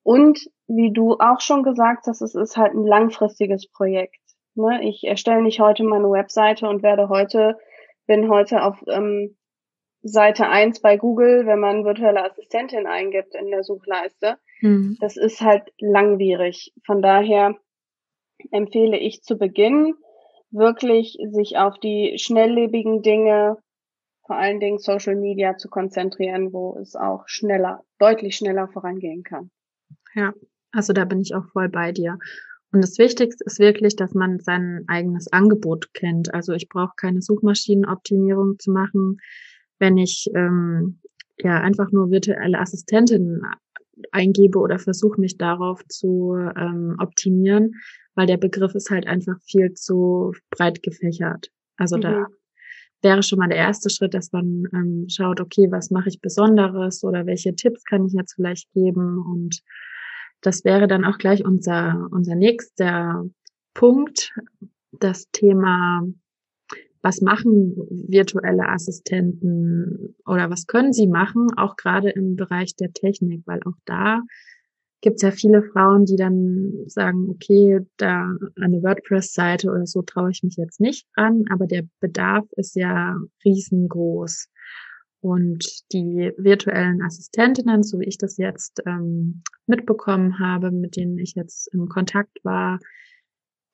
Und 0.03 0.49
wie 0.67 0.93
du 0.93 1.17
auch 1.19 1.41
schon 1.41 1.63
gesagt 1.63 2.05
hast, 2.07 2.21
es 2.21 2.35
ist 2.35 2.55
halt 2.55 2.73
ein 2.73 2.85
langfristiges 2.85 3.67
Projekt. 3.69 4.21
Ne? 4.53 4.83
Ich 4.83 5.03
erstelle 5.03 5.41
nicht 5.41 5.59
heute 5.59 5.83
meine 5.83 6.09
Webseite 6.09 6.69
und 6.69 6.83
werde 6.83 7.09
heute, 7.09 7.57
bin 8.07 8.29
heute 8.29 8.63
auf 8.63 8.83
ähm, 8.87 9.37
Seite 10.01 10.47
eins 10.47 10.81
bei 10.81 10.97
Google, 10.97 11.45
wenn 11.45 11.59
man 11.59 11.85
virtuelle 11.85 12.23
Assistentin 12.23 12.87
eingibt 12.87 13.35
in 13.35 13.51
der 13.51 13.63
Suchleiste. 13.63 14.37
Mhm. 14.61 14.97
Das 14.99 15.17
ist 15.17 15.41
halt 15.41 15.63
langwierig. 15.79 16.73
Von 16.85 17.01
daher 17.01 17.55
empfehle 18.51 18.97
ich 18.97 19.23
zu 19.23 19.37
Beginn, 19.37 19.95
wirklich 20.51 21.17
sich 21.31 21.57
auf 21.57 21.79
die 21.79 22.17
schnelllebigen 22.17 23.01
Dinge, 23.01 23.57
vor 24.25 24.37
allen 24.37 24.59
Dingen 24.59 24.77
Social 24.77 25.15
Media 25.15 25.57
zu 25.57 25.69
konzentrieren, 25.69 26.53
wo 26.53 26.77
es 26.79 26.95
auch 26.95 27.23
schneller, 27.27 27.83
deutlich 27.97 28.35
schneller 28.35 28.67
vorangehen 28.67 29.23
kann. 29.23 29.51
Ja, 30.13 30.33
also 30.71 30.93
da 30.93 31.05
bin 31.05 31.21
ich 31.21 31.33
auch 31.33 31.45
voll 31.51 31.69
bei 31.69 31.91
dir. 31.91 32.17
Und 32.77 32.83
das 32.83 32.99
Wichtigste 32.99 33.43
ist 33.43 33.57
wirklich, 33.57 33.95
dass 33.95 34.13
man 34.13 34.39
sein 34.39 34.83
eigenes 34.85 35.33
Angebot 35.33 35.95
kennt. 35.95 36.31
Also 36.35 36.53
ich 36.53 36.69
brauche 36.69 36.93
keine 36.95 37.23
Suchmaschinenoptimierung 37.23 38.59
zu 38.59 38.69
machen, 38.69 39.17
wenn 39.79 39.97
ich 39.97 40.29
ähm, 40.35 41.01
ja 41.39 41.59
einfach 41.59 41.91
nur 41.91 42.11
virtuelle 42.11 42.59
Assistentinnen 42.59 43.41
eingebe 44.11 44.59
oder 44.59 44.77
versuche 44.77 45.19
mich 45.19 45.39
darauf 45.39 45.83
zu 45.87 46.35
ähm, 46.35 46.97
optimieren, 46.99 47.71
weil 48.13 48.27
der 48.27 48.37
Begriff 48.37 48.75
ist 48.75 48.91
halt 48.91 49.07
einfach 49.07 49.41
viel 49.41 49.73
zu 49.73 50.33
breit 50.51 50.83
gefächert. 50.83 51.49
Also 51.77 51.97
mhm. 51.97 52.01
da 52.01 52.27
wäre 53.01 53.23
schon 53.23 53.39
mal 53.39 53.49
der 53.49 53.57
erste 53.57 53.89
Schritt, 53.89 54.13
dass 54.13 54.31
man 54.33 54.65
ähm, 54.71 55.07
schaut, 55.09 55.41
okay, 55.41 55.71
was 55.71 55.89
mache 55.89 56.09
ich 56.09 56.21
Besonderes 56.21 57.03
oder 57.03 57.25
welche 57.25 57.55
Tipps 57.55 57.83
kann 57.85 58.05
ich 58.05 58.13
jetzt 58.13 58.35
vielleicht 58.35 58.71
geben 58.73 59.17
und 59.17 59.63
das 60.41 60.63
wäre 60.63 60.87
dann 60.87 61.05
auch 61.05 61.17
gleich 61.17 61.43
unser, 61.43 62.07
unser 62.11 62.35
nächster 62.35 63.25
Punkt, 63.73 64.33
das 64.91 65.29
Thema, 65.31 66.03
was 67.01 67.21
machen 67.21 67.75
virtuelle 67.89 68.69
Assistenten 68.69 70.15
oder 70.25 70.49
was 70.49 70.65
können 70.65 70.93
sie 70.93 71.07
machen, 71.07 71.47
auch 71.55 71.75
gerade 71.75 72.09
im 72.09 72.35
Bereich 72.35 72.75
der 72.75 72.91
Technik, 72.93 73.43
weil 73.45 73.59
auch 73.65 73.77
da 73.85 74.21
gibt 75.01 75.17
es 75.17 75.21
ja 75.21 75.31
viele 75.31 75.63
Frauen, 75.63 76.05
die 76.05 76.15
dann 76.15 76.73
sagen, 76.87 77.29
okay, 77.29 77.81
da 77.97 78.35
eine 78.59 78.81
WordPress-Seite 78.81 79.69
oder 79.69 79.85
so 79.85 80.01
traue 80.01 80.31
ich 80.31 80.41
mich 80.43 80.57
jetzt 80.57 80.79
nicht 80.79 81.07
an, 81.13 81.45
aber 81.51 81.67
der 81.67 81.83
Bedarf 81.99 82.45
ist 82.55 82.75
ja 82.75 83.15
riesengroß. 83.45 84.49
Und 85.19 85.91
die 85.91 86.31
virtuellen 86.37 87.01
Assistentinnen, 87.01 87.83
so 87.83 87.99
wie 87.99 88.05
ich 88.05 88.17
das 88.17 88.37
jetzt 88.37 88.81
ähm, 88.85 89.41
mitbekommen 89.65 90.39
habe, 90.39 90.71
mit 90.71 90.95
denen 90.95 91.17
ich 91.17 91.33
jetzt 91.35 91.67
im 91.73 91.89
Kontakt 91.89 92.37
war, 92.43 92.79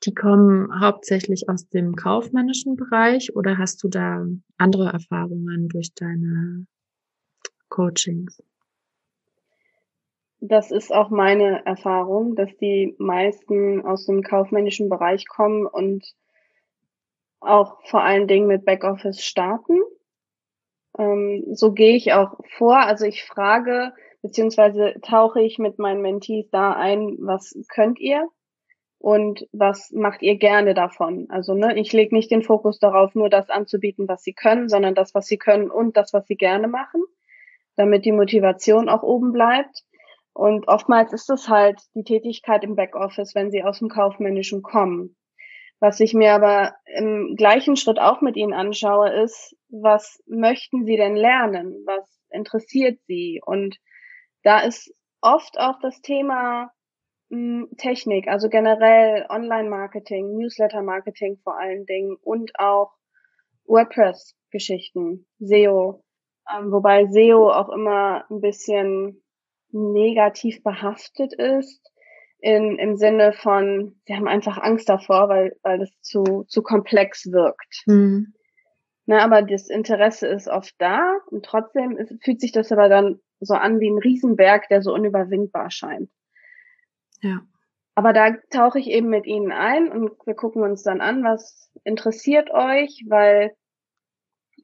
die 0.06 0.14
kommen 0.14 0.80
hauptsächlich 0.80 1.50
aus 1.50 1.68
dem 1.70 1.96
kaufmännischen 1.96 2.76
Bereich 2.76 3.36
oder 3.36 3.58
hast 3.58 3.84
du 3.84 3.90
da 3.90 4.26
andere 4.58 4.92
Erfahrungen 4.92 5.70
durch 5.70 5.94
deine 5.94 6.66
Coachings? 7.70 8.42
Das 10.40 10.72
ist 10.72 10.94
auch 10.94 11.10
meine 11.10 11.66
Erfahrung, 11.66 12.36
dass 12.36 12.56
die 12.58 12.96
meisten 12.98 13.86
aus 13.86 14.06
dem 14.06 14.24
kaufmännischen 14.24 14.90
Bereich 14.90 15.26
kommen 15.26 15.66
und 15.66 16.06
auch 17.40 17.82
vor 17.86 18.04
allen 18.04 18.28
Dingen 18.28 18.48
mit 18.48 18.66
Backoffice 18.66 19.24
starten. 19.24 19.80
Ähm, 20.98 21.46
so 21.54 21.72
gehe 21.72 21.96
ich 21.96 22.14
auch 22.14 22.38
vor. 22.58 22.78
Also 22.78 23.06
ich 23.06 23.24
frage 23.24 23.94
beziehungsweise 24.24 24.96
tauche 25.02 25.42
ich 25.42 25.60
mit 25.60 25.78
meinen 25.78 26.02
Mentees 26.02 26.50
da 26.50 26.72
ein, 26.74 27.18
was 27.20 27.54
könnt 27.68 28.00
ihr 28.00 28.28
und 28.98 29.46
was 29.52 29.92
macht 29.92 30.22
ihr 30.22 30.38
gerne 30.38 30.74
davon? 30.74 31.28
Also 31.30 31.54
ne, 31.54 31.78
ich 31.78 31.92
lege 31.92 32.16
nicht 32.16 32.32
den 32.32 32.42
Fokus 32.42 32.80
darauf, 32.80 33.16
nur 33.16 33.30
das 33.30 33.50
anzubieten, 33.50 34.08
was 34.08 34.24
sie 34.24 34.34
können, 34.34 34.70
sondern 34.70 34.96
das, 34.96 35.14
was 35.14 35.28
sie 35.28 35.38
können 35.38 35.70
und 35.70 35.98
das, 35.98 36.14
was 36.14 36.26
sie 36.26 36.38
gerne 36.38 36.70
machen, 36.70 37.04
damit 37.76 38.06
die 38.06 38.14
Motivation 38.14 38.88
auch 38.88 39.04
oben 39.04 39.34
bleibt. 39.34 39.84
Und 40.32 40.70
oftmals 40.70 41.12
ist 41.12 41.30
es 41.30 41.50
halt 41.50 41.82
die 41.94 42.06
Tätigkeit 42.06 42.64
im 42.64 42.76
Backoffice, 42.76 43.36
wenn 43.36 43.52
sie 43.52 43.64
aus 43.64 43.80
dem 43.80 43.90
Kaufmännischen 43.90 44.62
kommen. 44.64 45.16
Was 45.84 46.00
ich 46.00 46.14
mir 46.14 46.32
aber 46.32 46.76
im 46.96 47.36
gleichen 47.36 47.76
Schritt 47.76 48.00
auch 48.00 48.22
mit 48.22 48.38
ihnen 48.38 48.54
anschaue, 48.54 49.10
ist, 49.22 49.54
was 49.68 50.24
möchten 50.28 50.86
sie 50.86 50.96
denn 50.96 51.18
lernen? 51.18 51.84
Was 51.86 52.22
interessiert 52.30 53.02
sie? 53.06 53.42
Und 53.46 53.76
da 54.44 54.62
ist 54.62 54.96
oft 55.20 55.60
auch 55.60 55.80
das 55.82 56.00
Thema 56.00 56.72
mh, 57.28 57.64
hm, 57.66 57.70
Technik, 57.78 58.30
also 58.30 58.48
generell 58.48 59.26
Online-Marketing, 59.28 60.38
Newsletter-Marketing 60.38 61.40
vor 61.44 61.60
allen 61.60 61.86
Dingen 61.86 62.16
und 62.22 62.58
auch 62.58 62.94
WordPress-Geschichten, 63.66 65.28
SEO. 65.40 66.02
Ähm, 66.50 66.72
wobei 66.72 67.08
SEO 67.08 67.52
auch 67.52 67.68
immer 67.68 68.24
ein 68.30 68.40
bisschen 68.40 69.22
negativ 69.74 70.64
behaftet 70.64 71.34
ist, 71.34 71.92
in, 72.44 72.78
im 72.78 72.98
Sinne 72.98 73.32
von, 73.32 73.96
sie 74.06 74.16
haben 74.16 74.28
einfach 74.28 74.58
Angst 74.58 74.90
davor, 74.90 75.30
weil, 75.30 75.56
weil 75.64 75.82
es 75.82 76.02
zu, 76.02 76.44
zu 76.50 76.62
komplex 76.62 77.32
wirkt. 77.32 77.84
Mhm. 77.86 78.34
Na, 79.06 79.24
aber 79.24 79.44
das 79.44 79.70
Interesse 79.70 80.28
ist 80.28 80.50
oft 80.50 80.76
da 80.78 81.20
und 81.28 81.46
trotzdem 81.46 81.96
ist, 81.98 82.22
fühlt 82.22 82.42
sich 82.42 82.52
das 82.52 82.74
aber 82.74 82.90
dann 82.90 83.22
so 83.40 83.54
an 83.54 83.80
wie 83.80 83.90
ein 83.90 83.98
Riesenberg, 83.98 84.68
der 84.68 84.82
so 84.82 84.94
unüberwindbar 84.94 85.72
scheint. 85.72 86.10
Ja. 87.22 87.44
Aber 87.96 88.12
da 88.12 88.32
tauche 88.50 88.80
ich 88.80 88.88
eben 88.88 89.08
mit 89.08 89.26
Ihnen 89.26 89.54
ein 89.54 89.90
und 89.90 90.12
wir 90.26 90.36
gucken 90.36 90.64
uns 90.64 90.84
dann 90.84 91.00
an, 91.00 91.24
was 91.24 91.72
interessiert 91.86 92.52
euch, 92.52 93.06
weil 93.08 93.56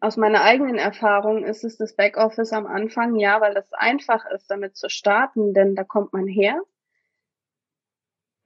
aus 0.02 0.18
meiner 0.18 0.42
eigenen 0.42 0.76
Erfahrung 0.76 1.46
ist 1.46 1.64
es 1.64 1.78
das 1.78 1.96
Backoffice 1.96 2.52
am 2.52 2.66
Anfang, 2.66 3.16
ja, 3.16 3.40
weil 3.40 3.54
das 3.54 3.72
einfach 3.72 4.26
ist, 4.36 4.52
damit 4.52 4.76
zu 4.76 4.90
starten, 4.90 5.54
denn 5.54 5.76
da 5.76 5.86
kommt 5.86 6.12
man 6.12 6.28
her. 6.28 6.62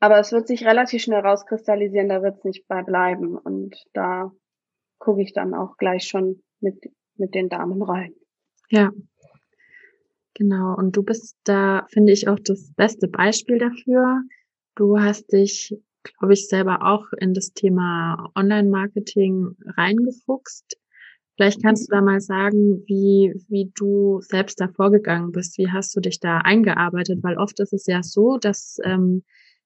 Aber 0.03 0.19
es 0.19 0.33
wird 0.33 0.49
sich 0.49 0.65
relativ 0.65 1.01
schnell 1.01 1.21
rauskristallisieren, 1.21 2.09
da 2.09 2.21
wird 2.21 2.35
es 2.35 2.43
nicht 2.43 2.67
bei 2.67 2.83
bleiben. 2.83 3.37
Und 3.37 3.73
da 3.93 4.33
gucke 4.97 5.21
ich 5.21 5.31
dann 5.31 5.53
auch 5.53 5.77
gleich 5.77 6.09
schon 6.09 6.43
mit, 6.59 6.75
mit 7.15 7.33
den 7.33 7.47
Damen 7.47 7.81
rein. 7.81 8.13
Ja, 8.69 8.91
genau. 10.33 10.75
Und 10.75 10.97
du 10.97 11.03
bist 11.03 11.37
da, 11.45 11.87
finde 11.89 12.11
ich, 12.11 12.27
auch 12.27 12.39
das 12.43 12.73
beste 12.75 13.07
Beispiel 13.07 13.59
dafür. 13.59 14.23
Du 14.75 14.99
hast 14.99 15.31
dich, 15.31 15.73
glaube 16.19 16.33
ich, 16.33 16.49
selber 16.49 16.79
auch 16.81 17.05
in 17.17 17.33
das 17.33 17.53
Thema 17.53 18.29
Online-Marketing 18.35 19.55
reingefuchst 19.77 20.77
Vielleicht 21.35 21.63
kannst 21.63 21.87
du 21.89 21.95
da 21.95 22.01
mal 22.01 22.21
sagen, 22.21 22.83
wie, 22.85 23.33
wie 23.47 23.71
du 23.73 24.19
selbst 24.21 24.61
da 24.61 24.67
vorgegangen 24.67 25.31
bist. 25.31 25.57
Wie 25.57 25.71
hast 25.71 25.95
du 25.95 25.99
dich 25.99 26.19
da 26.19 26.39
eingearbeitet? 26.39 27.23
Weil 27.23 27.37
oft 27.37 27.59
ist 27.59 27.73
es 27.73 27.87
ja 27.87 28.03
so, 28.03 28.37
dass 28.37 28.77
ähm, 28.83 29.23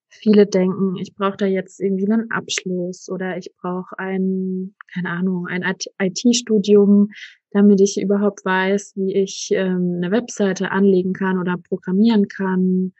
viele 0.10 0.46
denken, 0.48 0.96
ich 0.98 1.16
brauche 1.16 1.38
da 1.38 1.46
jetzt 1.46 1.80
irgendwie 1.80 2.12
einen 2.12 2.32
Abschluss 2.32 3.10
oder 3.10 3.38
ich 3.38 3.54
brauche 3.60 3.98
ein, 3.98 4.76
keine 4.94 5.10
Ahnung, 5.10 5.48
ein 5.48 5.64
IT-Studium, 6.00 7.10
damit 7.52 7.82
ich 7.82 8.02
überhaupt 8.02 8.46
weiß, 8.46 8.94
wie 8.96 9.16
ich 9.16 9.50
ähm, 9.52 9.96
eine 9.98 10.12
Webseite 10.12 10.72
anlegen 10.72 11.14
kann 11.14 11.40
oder 11.40 11.58
programmieren 11.58 12.28
kann. 12.28 12.94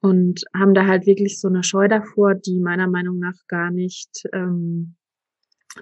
und 0.00 0.44
haben 0.54 0.72
da 0.74 0.86
halt 0.86 1.06
wirklich 1.06 1.40
so 1.40 1.48
eine 1.48 1.62
Scheu 1.62 1.86
davor, 1.86 2.34
die 2.34 2.58
meiner 2.58 2.88
Meinung 2.88 3.18
nach 3.18 3.36
gar 3.48 3.70
nicht 3.70 4.24
ähm, 4.32 4.96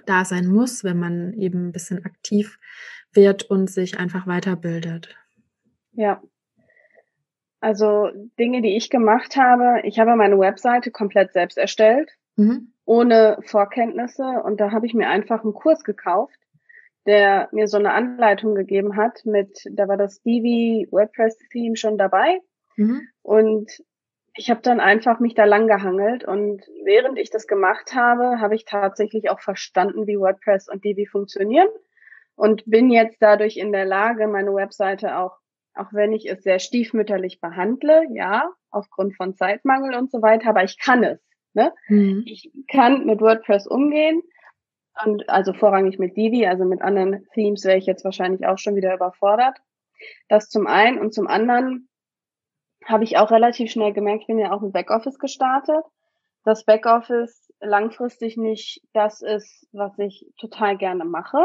da 0.05 0.25
sein 0.25 0.47
muss, 0.47 0.83
wenn 0.83 0.99
man 0.99 1.33
eben 1.33 1.67
ein 1.67 1.71
bisschen 1.71 2.03
aktiv 2.05 2.59
wird 3.13 3.43
und 3.49 3.69
sich 3.69 3.97
einfach 3.97 4.27
weiterbildet. 4.27 5.15
Ja. 5.93 6.21
Also 7.61 8.09
Dinge, 8.39 8.61
die 8.61 8.77
ich 8.77 8.89
gemacht 8.89 9.35
habe, 9.35 9.81
ich 9.83 9.99
habe 9.99 10.15
meine 10.15 10.39
Webseite 10.39 10.91
komplett 10.91 11.33
selbst 11.33 11.57
erstellt, 11.57 12.09
mhm. 12.37 12.73
ohne 12.85 13.37
Vorkenntnisse 13.45 14.23
und 14.23 14.61
da 14.61 14.71
habe 14.71 14.85
ich 14.85 14.93
mir 14.93 15.09
einfach 15.09 15.43
einen 15.43 15.53
Kurs 15.53 15.83
gekauft, 15.83 16.39
der 17.05 17.49
mir 17.51 17.67
so 17.67 17.77
eine 17.77 17.93
Anleitung 17.93 18.55
gegeben 18.55 18.95
hat 18.95 19.25
mit, 19.25 19.63
da 19.71 19.87
war 19.87 19.97
das 19.97 20.21
Divi 20.21 20.87
WordPress 20.91 21.37
Theme 21.51 21.75
schon 21.75 21.97
dabei 21.97 22.39
mhm. 22.77 23.01
und 23.23 23.71
ich 24.35 24.49
habe 24.49 24.61
dann 24.61 24.79
einfach 24.79 25.19
mich 25.19 25.35
da 25.35 25.43
lang 25.43 25.67
gehangelt 25.67 26.23
und 26.23 26.63
während 26.85 27.19
ich 27.19 27.29
das 27.29 27.45
gemacht 27.45 27.93
habe, 27.93 28.39
habe 28.39 28.55
ich 28.55 28.63
tatsächlich 28.63 29.29
auch 29.29 29.41
verstanden, 29.41 30.07
wie 30.07 30.17
WordPress 30.17 30.69
und 30.69 30.85
Divi 30.85 31.07
funktionieren 31.07 31.67
und 32.35 32.63
bin 32.65 32.89
jetzt 32.89 33.17
dadurch 33.19 33.57
in 33.57 33.73
der 33.73 33.83
Lage, 33.83 34.27
meine 34.27 34.53
Webseite 34.53 35.17
auch, 35.17 35.39
auch 35.79 35.93
wenn 35.93 36.13
ich 36.13 36.29
es 36.29 36.43
sehr 36.43 36.59
stiefmütterlich 36.59 37.39
behandle, 37.39 38.05
ja, 38.13 38.49
aufgrund 38.69 39.15
von 39.15 39.35
Zeitmangel 39.35 39.95
und 39.95 40.11
so 40.11 40.21
weiter, 40.21 40.49
aber 40.49 40.63
ich 40.63 40.77
kann 40.79 41.03
es. 41.03 41.19
Ne? 41.53 41.73
Mhm. 41.87 42.23
Ich 42.25 42.51
kann 42.67 43.05
mit 43.05 43.21
WordPress 43.21 43.65
umgehen 43.67 44.21
und 45.05 45.29
also 45.29 45.53
vorrangig 45.53 45.97
mit 45.97 46.15
Divi, 46.15 46.45
also 46.45 46.65
mit 46.65 46.81
anderen 46.81 47.25
Themes 47.33 47.63
wäre 47.65 47.77
ich 47.77 47.85
jetzt 47.85 48.03
wahrscheinlich 48.03 48.45
auch 48.45 48.57
schon 48.57 48.75
wieder 48.75 48.93
überfordert. 48.93 49.57
Das 50.27 50.49
zum 50.49 50.67
einen 50.67 50.99
und 50.99 51.13
zum 51.13 51.27
anderen 51.27 51.89
habe 52.85 53.03
ich 53.03 53.17
auch 53.17 53.31
relativ 53.31 53.71
schnell 53.71 53.93
gemerkt, 53.93 54.21
ich 54.21 54.27
bin 54.27 54.39
ja 54.39 54.51
auch 54.51 54.61
im 54.61 54.71
Backoffice 54.71 55.19
gestartet, 55.19 55.83
dass 56.43 56.65
Backoffice 56.65 57.51
langfristig 57.59 58.37
nicht 58.37 58.81
das 58.93 59.21
ist, 59.21 59.67
was 59.71 59.97
ich 59.99 60.25
total 60.39 60.77
gerne 60.77 61.05
mache 61.05 61.39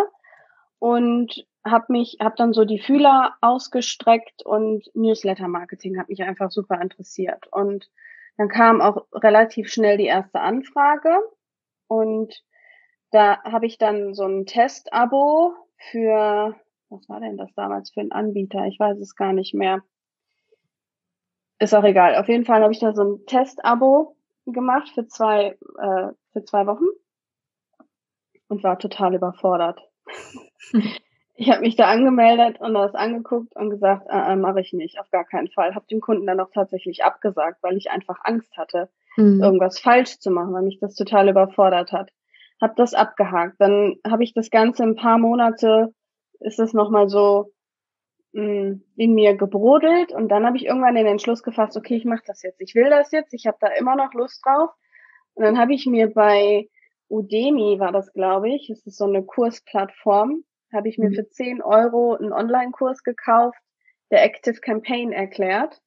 und 0.79 1.47
habe 1.65 1.87
mich 1.89 2.19
habe 2.21 2.35
dann 2.37 2.53
so 2.53 2.65
die 2.65 2.79
Fühler 2.79 3.35
ausgestreckt 3.41 4.45
und 4.45 4.85
Newsletter 4.95 5.49
Marketing 5.49 5.99
hat 5.99 6.09
mich 6.09 6.23
einfach 6.23 6.51
super 6.51 6.81
interessiert 6.81 7.47
und 7.53 7.91
dann 8.37 8.49
kam 8.49 8.81
auch 8.81 9.07
relativ 9.13 9.73
schnell 9.73 9.97
die 9.97 10.07
erste 10.07 10.41
Anfrage 10.41 11.17
und 11.89 12.43
da 13.11 13.43
habe 13.45 13.67
ich 13.67 13.79
dann 13.79 14.15
so 14.15 14.25
ein 14.25 14.45
Testabo 14.45 15.55
für 15.91 16.55
was 16.95 17.09
war 17.09 17.21
denn 17.21 17.37
das 17.37 17.53
damals 17.55 17.91
für 17.91 18.01
ein 18.01 18.13
Anbieter? 18.13 18.67
Ich 18.67 18.79
weiß 18.79 18.99
es 18.99 19.17
gar 19.17 19.33
nicht 19.33 19.55
mehr. 19.55 19.83
Ist 21.59 21.75
auch 21.75 21.85
egal. 21.85 22.17
Auf 22.17 22.29
jeden 22.29 22.45
Fall 22.45 22.63
habe 22.63 22.73
ich 22.73 22.81
da 22.81 22.95
so 22.95 23.03
ein 23.03 23.27
Testabo 23.27 24.17
gemacht 24.47 24.91
für 24.95 25.07
zwei, 25.07 25.57
äh, 25.79 26.13
für 26.33 26.45
zwei 26.45 26.67
Wochen 26.67 26.85
und 28.49 28.63
war 28.63 28.79
total 28.79 29.15
überfordert. 29.15 29.81
Ich 31.35 31.51
habe 31.51 31.61
mich 31.61 31.77
da 31.77 31.87
angemeldet 31.87 32.61
und 32.61 32.75
das 32.75 32.95
angeguckt 32.95 33.55
und 33.57 33.71
gesagt, 33.71 34.07
äh, 34.09 34.33
äh, 34.33 34.37
mache 34.37 34.61
ich 34.61 34.73
nicht, 34.73 35.01
auf 35.01 35.11
gar 35.11 35.25
keinen 35.25 35.49
Fall. 35.49 35.75
Habe 35.75 35.87
dem 35.91 36.01
Kunden 36.01 36.27
dann 36.27 36.41
auch 36.41 36.51
tatsächlich 36.53 37.05
abgesagt, 37.05 37.63
weil 37.63 37.77
ich 37.77 37.91
einfach 37.91 38.19
Angst 38.23 38.57
hatte, 38.57 38.89
mhm. 39.17 39.43
irgendwas 39.43 39.79
falsch 39.79 40.19
zu 40.19 40.31
machen, 40.31 40.53
weil 40.53 40.63
mich 40.63 40.81
das 40.81 40.95
total 40.95 41.29
überfordert 41.29 41.93
hat. 41.93 42.11
Habe 42.61 42.75
das 42.77 42.95
abgehakt. 42.95 43.57
Dann 43.59 43.97
habe 44.07 44.25
ich 44.25 44.33
das 44.33 44.51
Ganze 44.51 44.85
ein 44.85 44.97
paar 44.97 45.19
Monate, 45.19 45.93
ist 46.41 46.61
es 46.61 46.73
nochmal 46.73 47.09
so 47.09 47.55
Mm, 48.35 48.83
in 48.97 49.15
mir 49.15 49.37
gebrodelt 49.37 50.11
und 50.11 50.29
dann 50.29 50.45
habe 50.45 50.57
ich 50.57 50.67
irgendwann 50.67 50.97
den 50.97 51.07
Entschluss 51.07 51.45
gefasst, 51.45 51.77
okay, 51.77 51.95
ich 51.95 52.05
mache 52.05 52.25
das 52.27 52.43
jetzt, 52.43 52.61
ich 52.61 52.75
will 52.75 52.91
das 52.91 53.13
jetzt, 53.13 53.33
ich 53.33 53.47
habe 53.47 53.59
da 53.61 53.69
immer 53.69 53.95
noch 53.95 54.13
Lust 54.13 54.45
drauf. 54.45 54.71
Und 55.35 55.45
dann 55.45 55.57
habe 55.57 55.73
ich 55.73 55.87
mir 55.87 56.13
bei 56.13 56.69
Udemy, 57.09 57.79
war 57.79 57.93
das 57.93 58.13
glaube 58.13 58.51
ich, 58.51 58.71
es 58.71 58.87
ist 58.87 58.97
so 58.97 59.05
eine 59.05 59.25
Kursplattform, 59.25 60.45
habe 60.73 60.89
ich 60.89 60.99
mir 60.99 61.11
mhm. 61.11 61.15
für 61.15 61.29
10 61.29 61.63
Euro 61.63 62.15
einen 62.15 62.33
Online-Kurs 62.33 63.03
gekauft, 63.03 63.59
der 64.11 64.25
Active 64.25 64.61
Campaign 64.61 65.13
erklärt. 65.13 65.81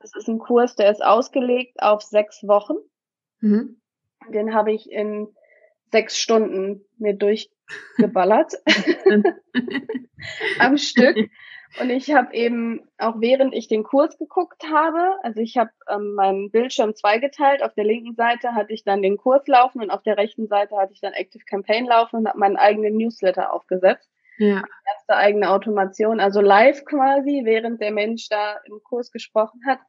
Das 0.00 0.14
ist 0.14 0.28
ein 0.28 0.38
Kurs, 0.38 0.76
der 0.76 0.90
ist 0.90 1.04
ausgelegt 1.04 1.82
auf 1.82 2.02
sechs 2.02 2.42
Wochen. 2.46 2.74
Mhm. 3.40 3.80
Den 4.28 4.54
habe 4.54 4.72
ich 4.72 4.90
in 4.90 5.28
sechs 5.90 6.18
Stunden 6.18 6.84
mir 6.98 7.14
durchgeballert 7.14 8.54
am 10.58 10.76
Stück. 10.76 11.16
Und 11.80 11.90
ich 11.90 12.12
habe 12.14 12.34
eben 12.34 12.88
auch 12.98 13.16
während 13.18 13.54
ich 13.54 13.68
den 13.68 13.84
Kurs 13.84 14.18
geguckt 14.18 14.64
habe, 14.72 15.16
also 15.22 15.40
ich 15.40 15.56
habe 15.58 15.70
ähm, 15.88 16.14
meinen 16.14 16.50
Bildschirm 16.50 16.94
zweigeteilt. 16.94 17.62
Auf 17.62 17.74
der 17.74 17.84
linken 17.84 18.14
Seite 18.14 18.54
hatte 18.54 18.72
ich 18.72 18.84
dann 18.84 19.02
den 19.02 19.16
Kurs 19.16 19.46
laufen 19.46 19.82
und 19.82 19.90
auf 19.90 20.02
der 20.02 20.16
rechten 20.16 20.48
Seite 20.48 20.76
hatte 20.76 20.92
ich 20.92 21.00
dann 21.00 21.12
Active 21.12 21.44
Campaign 21.44 21.86
laufen 21.86 22.16
und 22.16 22.28
habe 22.28 22.38
meinen 22.38 22.56
eigenen 22.56 22.96
Newsletter 22.96 23.52
aufgesetzt. 23.52 24.08
Ja. 24.38 24.62
Erste 24.94 25.16
eigene 25.16 25.50
Automation, 25.50 26.20
also 26.20 26.40
live 26.40 26.84
quasi, 26.84 27.42
während 27.44 27.80
der 27.80 27.92
Mensch 27.92 28.28
da 28.28 28.58
im 28.64 28.80
Kurs 28.82 29.10
gesprochen 29.10 29.60
hat. 29.66 29.80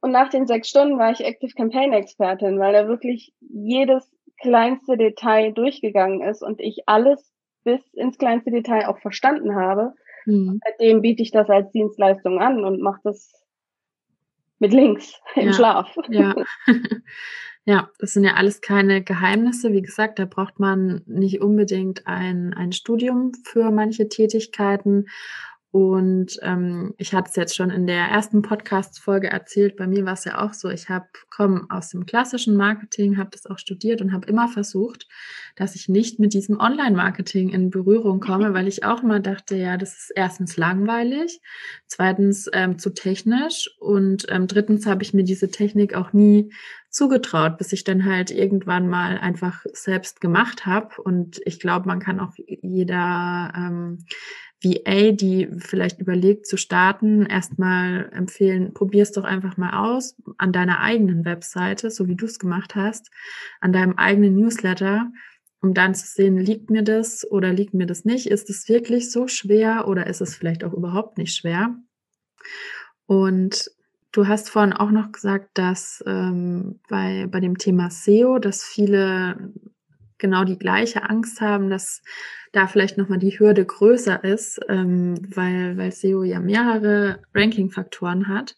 Und 0.00 0.12
nach 0.12 0.30
den 0.30 0.46
sechs 0.46 0.68
Stunden 0.68 0.98
war 0.98 1.10
ich 1.10 1.24
Active 1.24 1.52
Campaign 1.54 1.92
Expertin, 1.92 2.58
weil 2.60 2.72
da 2.72 2.86
wirklich 2.86 3.34
jedes 3.40 4.08
kleinste 4.40 4.96
Detail 4.96 5.52
durchgegangen 5.52 6.22
ist 6.22 6.42
und 6.42 6.60
ich 6.60 6.84
alles 6.86 7.32
bis 7.64 7.80
ins 7.94 8.16
kleinste 8.16 8.52
Detail 8.52 8.86
auch 8.86 8.98
verstanden 8.98 9.56
habe 9.56 9.94
Mhm. 10.28 10.60
Seitdem 10.62 11.00
biete 11.00 11.22
ich 11.22 11.30
das 11.30 11.48
als 11.48 11.70
Dienstleistung 11.72 12.38
an 12.38 12.62
und 12.64 12.82
mache 12.82 13.00
das 13.02 13.32
mit 14.58 14.72
links 14.72 15.14
im 15.34 15.46
ja. 15.46 15.52
Schlaf. 15.54 15.96
Ja. 16.10 16.34
ja, 17.64 17.90
das 17.98 18.12
sind 18.12 18.24
ja 18.24 18.34
alles 18.34 18.60
keine 18.60 19.02
Geheimnisse. 19.02 19.72
Wie 19.72 19.80
gesagt, 19.80 20.18
da 20.18 20.26
braucht 20.26 20.60
man 20.60 21.02
nicht 21.06 21.40
unbedingt 21.40 22.06
ein, 22.06 22.52
ein 22.52 22.72
Studium 22.72 23.32
für 23.44 23.70
manche 23.70 24.08
Tätigkeiten. 24.08 25.06
Und 25.78 26.40
ähm, 26.42 26.92
ich 26.98 27.14
hatte 27.14 27.30
es 27.30 27.36
jetzt 27.36 27.54
schon 27.54 27.70
in 27.70 27.86
der 27.86 28.06
ersten 28.06 28.42
Podcast-Folge 28.42 29.30
erzählt. 29.30 29.76
Bei 29.76 29.86
mir 29.86 30.04
war 30.04 30.14
es 30.14 30.24
ja 30.24 30.44
auch 30.44 30.52
so. 30.52 30.68
Ich 30.70 30.88
habe 30.88 31.06
komme 31.30 31.66
aus 31.68 31.90
dem 31.90 32.04
klassischen 32.04 32.56
Marketing, 32.56 33.16
habe 33.16 33.30
das 33.30 33.46
auch 33.46 33.60
studiert 33.60 34.00
und 34.00 34.12
habe 34.12 34.26
immer 34.26 34.48
versucht, 34.48 35.06
dass 35.54 35.76
ich 35.76 35.88
nicht 35.88 36.18
mit 36.18 36.34
diesem 36.34 36.58
Online-Marketing 36.58 37.50
in 37.50 37.70
Berührung 37.70 38.18
komme, 38.18 38.54
weil 38.54 38.66
ich 38.66 38.82
auch 38.82 39.04
immer 39.04 39.20
dachte, 39.20 39.54
ja, 39.54 39.76
das 39.76 39.96
ist 39.96 40.12
erstens 40.16 40.56
langweilig, 40.56 41.40
zweitens 41.86 42.50
ähm, 42.52 42.80
zu 42.80 42.90
technisch 42.90 43.70
und 43.78 44.26
ähm, 44.30 44.48
drittens 44.48 44.84
habe 44.84 45.04
ich 45.04 45.14
mir 45.14 45.22
diese 45.22 45.48
Technik 45.48 45.94
auch 45.94 46.12
nie 46.12 46.50
zugetraut, 46.90 47.58
bis 47.58 47.72
ich 47.72 47.84
dann 47.84 48.04
halt 48.04 48.32
irgendwann 48.32 48.88
mal 48.88 49.18
einfach 49.18 49.64
selbst 49.72 50.20
gemacht 50.20 50.66
habe. 50.66 51.00
Und 51.00 51.40
ich 51.44 51.60
glaube, 51.60 51.86
man 51.86 52.00
kann 52.00 52.18
auch 52.18 52.32
jeder 52.36 53.52
ähm, 53.54 53.98
VA, 54.62 55.12
die 55.12 55.48
vielleicht 55.58 56.00
überlegt 56.00 56.46
zu 56.46 56.56
starten, 56.56 57.26
erstmal 57.26 58.10
empfehlen, 58.12 58.74
probier 58.74 59.02
es 59.02 59.12
doch 59.12 59.24
einfach 59.24 59.56
mal 59.56 59.78
aus 59.78 60.16
an 60.36 60.52
deiner 60.52 60.80
eigenen 60.80 61.24
Webseite, 61.24 61.90
so 61.90 62.08
wie 62.08 62.16
du 62.16 62.26
es 62.26 62.38
gemacht 62.38 62.74
hast, 62.74 63.10
an 63.60 63.72
deinem 63.72 63.96
eigenen 63.96 64.34
Newsletter, 64.34 65.12
um 65.60 65.74
dann 65.74 65.94
zu 65.94 66.06
sehen, 66.06 66.38
liegt 66.38 66.70
mir 66.70 66.82
das 66.82 67.28
oder 67.30 67.52
liegt 67.52 67.74
mir 67.74 67.86
das 67.86 68.04
nicht? 68.04 68.26
Ist 68.26 68.50
es 68.50 68.68
wirklich 68.68 69.10
so 69.10 69.28
schwer 69.28 69.86
oder 69.86 70.06
ist 70.06 70.20
es 70.20 70.34
vielleicht 70.34 70.64
auch 70.64 70.72
überhaupt 70.72 71.18
nicht 71.18 71.34
schwer? 71.34 71.76
Und 73.06 73.70
du 74.12 74.26
hast 74.26 74.50
vorhin 74.50 74.72
auch 74.72 74.90
noch 74.90 75.12
gesagt, 75.12 75.50
dass 75.54 76.02
ähm, 76.06 76.80
bei, 76.88 77.26
bei 77.28 77.40
dem 77.40 77.58
Thema 77.58 77.90
SEO, 77.90 78.38
dass 78.38 78.64
viele 78.64 79.52
genau 80.18 80.44
die 80.44 80.58
gleiche 80.58 81.08
Angst 81.08 81.40
haben, 81.40 81.70
dass 81.70 82.02
da 82.52 82.66
vielleicht 82.66 82.98
nochmal 82.98 83.18
die 83.18 83.38
Hürde 83.38 83.64
größer 83.64 84.22
ist, 84.24 84.60
ähm, 84.68 85.14
weil, 85.34 85.76
weil 85.76 85.92
SEO 85.92 86.22
ja 86.22 86.40
mehrere 86.40 87.20
Ranking-Faktoren 87.34 88.28
hat. 88.28 88.56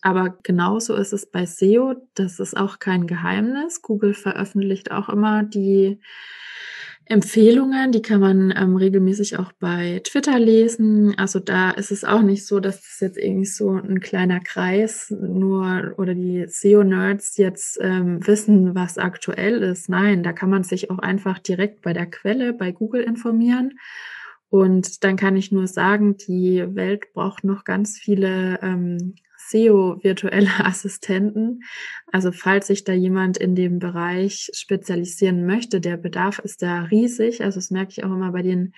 Aber 0.00 0.38
genauso 0.42 0.94
ist 0.94 1.12
es 1.12 1.30
bei 1.30 1.44
SEO, 1.44 1.94
das 2.14 2.38
ist 2.38 2.56
auch 2.56 2.78
kein 2.78 3.06
Geheimnis. 3.06 3.82
Google 3.82 4.14
veröffentlicht 4.14 4.90
auch 4.92 5.08
immer 5.08 5.42
die 5.42 6.00
Empfehlungen, 7.10 7.90
die 7.90 8.02
kann 8.02 8.20
man 8.20 8.54
ähm, 8.54 8.76
regelmäßig 8.76 9.38
auch 9.38 9.52
bei 9.52 10.02
Twitter 10.04 10.38
lesen. 10.38 11.14
Also 11.16 11.40
da 11.40 11.70
ist 11.70 11.90
es 11.90 12.04
auch 12.04 12.20
nicht 12.20 12.46
so, 12.46 12.60
dass 12.60 12.80
es 12.80 13.00
jetzt 13.00 13.16
irgendwie 13.16 13.46
so 13.46 13.70
ein 13.70 14.00
kleiner 14.00 14.40
Kreis 14.40 15.10
nur 15.10 15.94
oder 15.96 16.14
die 16.14 16.44
SEO-Nerds 16.46 17.38
jetzt 17.38 17.78
ähm, 17.80 18.26
wissen, 18.26 18.74
was 18.74 18.98
aktuell 18.98 19.62
ist. 19.62 19.88
Nein, 19.88 20.22
da 20.22 20.34
kann 20.34 20.50
man 20.50 20.64
sich 20.64 20.90
auch 20.90 20.98
einfach 20.98 21.38
direkt 21.38 21.80
bei 21.80 21.94
der 21.94 22.06
Quelle 22.06 22.52
bei 22.52 22.72
Google 22.72 23.02
informieren. 23.02 23.78
Und 24.50 25.02
dann 25.02 25.16
kann 25.16 25.36
ich 25.36 25.50
nur 25.50 25.66
sagen, 25.66 26.16
die 26.16 26.64
Welt 26.74 27.12
braucht 27.14 27.42
noch 27.42 27.64
ganz 27.64 27.98
viele 27.98 28.58
ähm, 28.62 29.14
SEO-virtuelle 29.48 30.50
Assistenten. 30.64 31.62
Also 32.10 32.32
falls 32.32 32.66
sich 32.68 32.84
da 32.84 32.92
jemand 32.92 33.36
in 33.36 33.54
dem 33.54 33.78
Bereich 33.78 34.50
spezialisieren 34.52 35.46
möchte, 35.46 35.80
der 35.80 35.96
Bedarf 35.96 36.38
ist 36.38 36.62
da 36.62 36.82
riesig. 36.82 37.42
Also 37.42 37.58
das 37.58 37.70
merke 37.70 37.92
ich 37.92 38.04
auch 38.04 38.10
immer 38.10 38.32
bei 38.32 38.42
den 38.42 38.74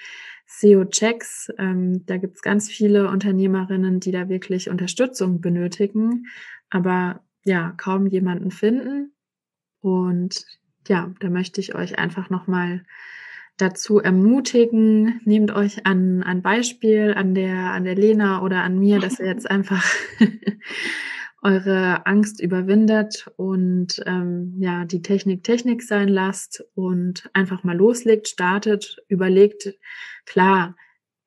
SEO-Checks. 0.47 1.53
Ähm, 1.59 2.05
da 2.07 2.17
gibt 2.17 2.37
es 2.37 2.43
ganz 2.43 2.69
viele 2.69 3.09
Unternehmerinnen, 3.09 4.01
die 4.01 4.11
da 4.11 4.29
wirklich 4.29 4.71
Unterstützung 4.71 5.41
benötigen. 5.41 6.27
Aber 6.71 7.21
ja 7.45 7.73
kaum 7.77 8.07
jemanden 8.07 8.51
finden. 8.51 9.13
Und 9.81 10.45
ja, 10.89 11.13
da 11.21 11.31
möchte 11.31 11.61
ich 11.61 11.75
euch 11.75 11.99
einfach 11.99 12.31
nochmal 12.31 12.85
dazu 13.61 13.99
ermutigen, 13.99 15.21
nehmt 15.25 15.53
euch 15.53 15.87
an 15.87 16.23
ein 16.23 16.43
Beispiel 16.43 17.15
an 17.15 17.35
der, 17.35 17.73
an 17.73 17.85
der 17.85 17.95
Lena 17.95 18.43
oder 18.43 18.63
an 18.63 18.79
mir, 18.79 18.99
dass 18.99 19.19
ihr 19.19 19.27
jetzt 19.27 19.51
einfach 19.51 19.85
eure 21.43 22.07
Angst 22.07 22.41
überwindet 22.41 23.31
und 23.37 24.03
ähm, 24.07 24.55
ja, 24.59 24.85
die 24.85 25.03
Technik 25.03 25.43
Technik 25.43 25.83
sein 25.83 26.09
lasst 26.09 26.65
und 26.75 27.31
einfach 27.33 27.65
mal 27.65 27.77
loslegt, 27.77 28.29
startet, 28.29 28.99
überlegt, 29.09 29.75
klar, 30.27 30.77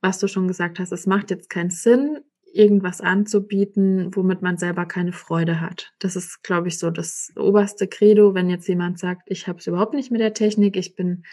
was 0.01 0.19
du 0.19 0.27
schon 0.27 0.47
gesagt 0.47 0.79
hast, 0.79 0.91
es 0.91 1.07
macht 1.07 1.31
jetzt 1.31 1.49
keinen 1.49 1.71
Sinn, 1.71 2.19
irgendwas 2.53 3.01
anzubieten, 3.01 4.15
womit 4.15 4.43
man 4.43 4.57
selber 4.57 4.85
keine 4.85 5.11
Freude 5.11 5.59
hat. 5.59 5.93
Das 5.97 6.15
ist, 6.15 6.43
glaube 6.43 6.67
ich, 6.67 6.77
so 6.77 6.91
das 6.91 7.33
oberste 7.35 7.87
Credo, 7.87 8.35
wenn 8.35 8.49
jetzt 8.49 8.67
jemand 8.67 8.99
sagt, 8.99 9.23
ich 9.25 9.47
habe 9.47 9.57
es 9.57 9.67
überhaupt 9.67 9.95
nicht 9.95 10.11
mit 10.11 10.21
der 10.21 10.35
Technik, 10.35 10.77
ich 10.77 10.95
bin 10.95 11.23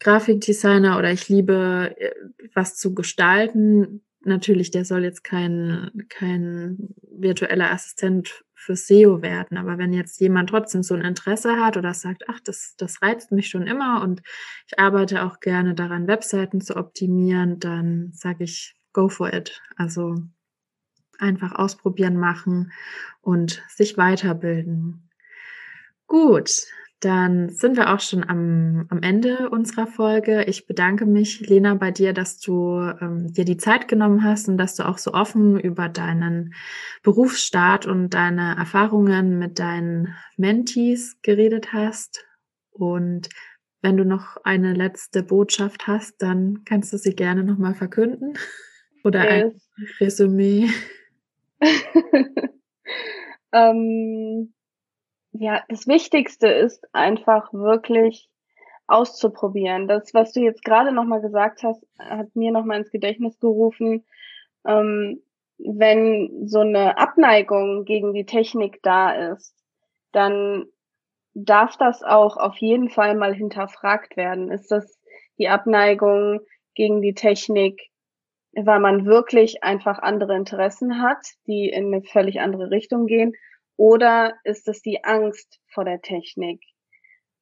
Grafikdesigner 0.00 0.98
oder 0.98 1.12
ich 1.12 1.28
liebe 1.28 1.94
äh, 1.98 2.10
was 2.54 2.76
zu 2.76 2.94
gestalten, 2.94 4.02
natürlich, 4.20 4.70
der 4.70 4.84
soll 4.84 5.04
jetzt 5.04 5.24
kein, 5.24 5.90
kein 6.08 6.94
virtueller 7.10 7.70
Assistent 7.70 8.44
für 8.54 8.76
SEO 8.76 9.22
werden. 9.22 9.56
Aber 9.56 9.78
wenn 9.78 9.92
jetzt 9.92 10.20
jemand 10.20 10.50
trotzdem 10.50 10.82
so 10.82 10.94
ein 10.94 11.02
Interesse 11.02 11.56
hat 11.56 11.76
oder 11.76 11.94
sagt, 11.94 12.24
ach, 12.28 12.40
das, 12.40 12.74
das 12.76 13.02
reizt 13.02 13.32
mich 13.32 13.48
schon 13.48 13.66
immer 13.66 14.02
und 14.02 14.22
ich 14.66 14.78
arbeite 14.78 15.24
auch 15.24 15.40
gerne 15.40 15.74
daran, 15.74 16.06
Webseiten 16.06 16.60
zu 16.60 16.76
optimieren, 16.76 17.58
dann 17.60 18.10
sage 18.12 18.44
ich, 18.44 18.74
go 18.92 19.08
for 19.08 19.32
it. 19.32 19.60
Also 19.76 20.16
einfach 21.18 21.52
ausprobieren, 21.54 22.16
machen 22.16 22.72
und 23.20 23.62
sich 23.68 23.96
weiterbilden. 23.96 25.10
Gut, 26.06 26.50
dann 27.00 27.48
sind 27.50 27.76
wir 27.76 27.94
auch 27.94 28.00
schon 28.00 28.28
am, 28.28 28.86
am 28.88 29.02
Ende 29.02 29.50
unserer 29.50 29.86
Folge. 29.86 30.44
Ich 30.44 30.66
bedanke 30.66 31.06
mich, 31.06 31.40
Lena, 31.40 31.74
bei 31.74 31.92
dir, 31.92 32.12
dass 32.12 32.40
du 32.40 32.80
ähm, 33.00 33.32
dir 33.32 33.44
die 33.44 33.56
Zeit 33.56 33.86
genommen 33.86 34.24
hast 34.24 34.48
und 34.48 34.58
dass 34.58 34.74
du 34.74 34.86
auch 34.86 34.98
so 34.98 35.12
offen 35.12 35.60
über 35.60 35.88
deinen 35.88 36.54
Berufsstart 37.04 37.86
und 37.86 38.14
deine 38.14 38.56
Erfahrungen 38.56 39.38
mit 39.38 39.60
deinen 39.60 40.16
Mentees 40.36 41.20
geredet 41.22 41.72
hast. 41.72 42.26
Und 42.72 43.28
wenn 43.80 43.96
du 43.96 44.04
noch 44.04 44.36
eine 44.42 44.74
letzte 44.74 45.22
Botschaft 45.22 45.86
hast, 45.86 46.20
dann 46.20 46.64
kannst 46.64 46.92
du 46.92 46.98
sie 46.98 47.14
gerne 47.14 47.44
nochmal 47.44 47.74
verkünden. 47.74 48.34
Oder 49.04 49.46
yes. 49.46 49.70
ein 49.76 49.86
Resümee. 50.00 50.68
ähm 53.52 54.52
ja, 55.32 55.62
das 55.68 55.86
Wichtigste 55.86 56.48
ist 56.48 56.86
einfach 56.94 57.52
wirklich 57.52 58.28
auszuprobieren. 58.86 59.86
Das, 59.86 60.14
was 60.14 60.32
du 60.32 60.40
jetzt 60.40 60.64
gerade 60.64 60.92
nochmal 60.92 61.20
gesagt 61.20 61.62
hast, 61.62 61.86
hat 61.98 62.34
mir 62.34 62.50
nochmal 62.50 62.78
ins 62.78 62.90
Gedächtnis 62.90 63.38
gerufen. 63.38 64.04
Ähm, 64.66 65.22
wenn 65.58 66.46
so 66.46 66.60
eine 66.60 66.98
Abneigung 66.98 67.84
gegen 67.84 68.14
die 68.14 68.24
Technik 68.24 68.80
da 68.82 69.32
ist, 69.32 69.54
dann 70.12 70.66
darf 71.34 71.76
das 71.76 72.02
auch 72.02 72.36
auf 72.36 72.56
jeden 72.58 72.88
Fall 72.88 73.14
mal 73.14 73.34
hinterfragt 73.34 74.16
werden. 74.16 74.50
Ist 74.50 74.70
das 74.70 74.98
die 75.38 75.48
Abneigung 75.48 76.40
gegen 76.74 77.02
die 77.02 77.14
Technik, 77.14 77.90
weil 78.52 78.80
man 78.80 79.04
wirklich 79.04 79.62
einfach 79.62 79.98
andere 79.98 80.36
Interessen 80.36 81.02
hat, 81.02 81.26
die 81.46 81.68
in 81.68 81.92
eine 81.92 82.02
völlig 82.02 82.40
andere 82.40 82.70
Richtung 82.70 83.06
gehen? 83.06 83.34
Oder 83.78 84.34
ist 84.42 84.66
es 84.66 84.82
die 84.82 85.04
Angst 85.04 85.60
vor 85.72 85.84
der 85.84 86.02
Technik? 86.02 86.60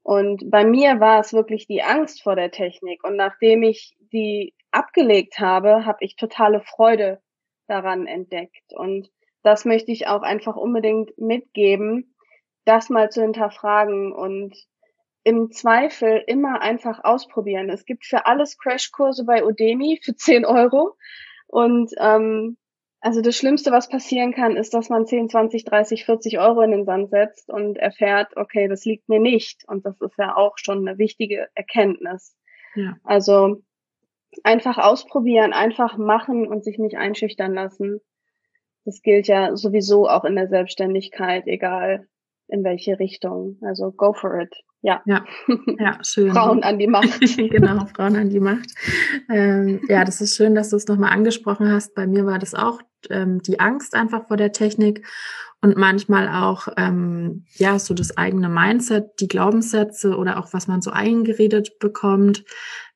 Und 0.03 0.51
bei 0.51 0.65
mir 0.65 1.01
war 1.01 1.19
es 1.19 1.33
wirklich 1.33 1.67
die 1.67 1.83
Angst 1.83 2.23
vor 2.23 2.37
der 2.37 2.51
Technik. 2.51 3.03
Und 3.03 3.17
nachdem 3.17 3.63
ich 3.63 3.97
die 4.13 4.55
abgelegt 4.71 5.41
habe, 5.41 5.87
habe 5.87 5.99
ich 6.05 6.15
totale 6.15 6.61
Freude 6.61 7.21
daran 7.67 8.07
entdeckt. 8.07 8.75
Und 8.75 9.11
das 9.43 9.65
möchte 9.65 9.91
ich 9.91 10.09
auch 10.09 10.23
einfach 10.23 10.57
unbedingt 10.57 11.17
mitgeben, 11.17 12.15
das 12.67 12.91
mal 12.91 13.11
zu 13.11 13.23
hinterfragen 13.23 14.13
und 14.13 14.55
im 15.25 15.51
Zweifel 15.51 16.23
immer 16.27 16.61
einfach 16.61 17.03
ausprobieren. 17.03 17.71
Es 17.71 17.87
gibt 17.87 18.05
für 18.05 18.27
alles 18.27 18.59
Crashkurse 18.59 19.25
bei 19.25 19.43
Udemy 19.43 20.01
für 20.05 20.15
10 20.15 20.45
Euro. 20.45 20.97
Und 21.47 21.93
ähm, 21.99 22.59
also 23.07 23.21
das 23.21 23.37
Schlimmste, 23.37 23.71
was 23.71 23.89
passieren 23.89 24.33
kann, 24.33 24.57
ist, 24.57 24.75
dass 24.75 24.89
man 24.89 25.07
10, 25.07 25.29
20, 25.29 25.65
30, 25.65 26.05
40 26.05 26.41
Euro 26.41 26.63
in 26.63 26.73
den 26.73 26.85
Sand 26.85 27.11
setzt 27.11 27.49
und 27.49 27.77
erfährt, 27.77 28.37
okay, 28.37 28.67
das 28.67 28.85
liegt 28.85 29.09
mir 29.09 29.21
nicht. 29.21 29.63
Und 29.69 29.87
das 29.87 30.01
ist 30.01 30.19
ja 30.19 30.35
auch 30.35 30.55
schon 30.57 30.89
eine 30.89 30.99
wichtige 30.99 31.47
Erkenntnis. 31.55 32.37
Ja. 32.75 32.97
Also 33.05 33.63
einfach 34.43 34.79
ausprobieren, 34.79 35.53
einfach 35.53 35.97
machen 35.99 36.49
und 36.49 36.65
sich 36.65 36.79
nicht 36.79 36.97
einschüchtern 36.97 37.55
lassen. 37.55 38.01
Das 38.85 39.03
gilt 39.03 39.29
ja 39.29 39.55
sowieso 39.55 40.09
auch 40.09 40.25
in 40.25 40.35
der 40.35 40.49
Selbstständigkeit, 40.49 41.47
egal 41.47 42.09
in 42.49 42.65
welche 42.65 42.99
Richtung. 42.99 43.59
Also 43.63 43.93
go 43.93 44.13
for 44.13 44.41
it. 44.41 44.55
Ja. 44.83 45.03
Ja, 45.05 45.25
ja 45.79 45.99
schön. 46.05 46.33
Frauen 46.33 46.63
an 46.63 46.79
die 46.79 46.87
Macht. 46.87 47.21
genau, 47.37 47.87
Frauen 47.87 48.17
an 48.17 48.31
die 48.31 48.41
Macht. 48.41 48.71
Ähm, 49.29 49.81
ja, 49.89 50.05
das 50.05 50.21
ist 50.21 50.37
schön, 50.37 50.55
dass 50.55 50.71
du 50.71 50.77
es 50.77 50.87
nochmal 50.87 51.13
angesprochen 51.13 51.71
hast. 51.71 51.95
Bei 51.95 52.07
mir 52.07 52.25
war 52.27 52.39
das 52.39 52.55
auch 52.55 52.81
ähm, 53.11 53.43
die 53.43 53.59
Angst 53.59 53.95
einfach 53.95 54.29
vor 54.29 54.37
der 54.37 54.53
Technik 54.53 55.07
und 55.63 55.77
manchmal 55.77 56.29
auch 56.29 56.69
ähm, 56.77 57.45
ja 57.55 57.79
so 57.79 57.95
das 57.95 58.17
eigene 58.17 58.49
Mindset, 58.49 59.21
die 59.21 59.29
Glaubenssätze 59.29 60.17
oder 60.17 60.39
auch 60.39 60.53
was 60.53 60.69
man 60.69 60.83
so 60.83 60.91
eingeredet 60.91 61.79
bekommt. 61.81 62.45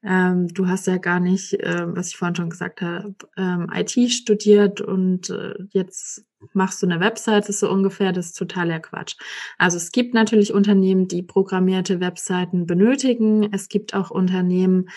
Ähm, 0.04 0.48
du 0.48 0.68
hast 0.68 0.86
ja 0.86 0.98
gar 0.98 1.20
nicht, 1.20 1.54
äh, 1.54 1.86
was 1.86 2.08
ich 2.08 2.16
vorhin 2.16 2.36
schon 2.36 2.50
gesagt 2.50 2.82
habe, 2.82 3.14
ähm, 3.36 3.70
IT 3.74 4.12
studiert 4.12 4.80
und 4.80 5.30
äh, 5.30 5.54
jetzt 5.70 6.24
machst 6.52 6.82
du 6.82 6.86
eine 6.86 7.00
Website, 7.00 7.48
ist 7.48 7.60
so 7.60 7.70
ungefähr, 7.70 8.12
das 8.12 8.26
ist 8.26 8.38
totaler 8.38 8.80
Quatsch. 8.80 9.16
Also 9.58 9.76
es 9.76 9.92
gibt 9.92 10.14
natürlich 10.14 10.52
Unternehmen, 10.52 11.08
die 11.08 11.22
programmierte 11.22 12.00
Webseiten 12.00 12.66
benötigen. 12.66 13.52
Es 13.52 13.68
gibt 13.68 13.94
auch 13.94 14.10
Unternehmen, 14.10 14.88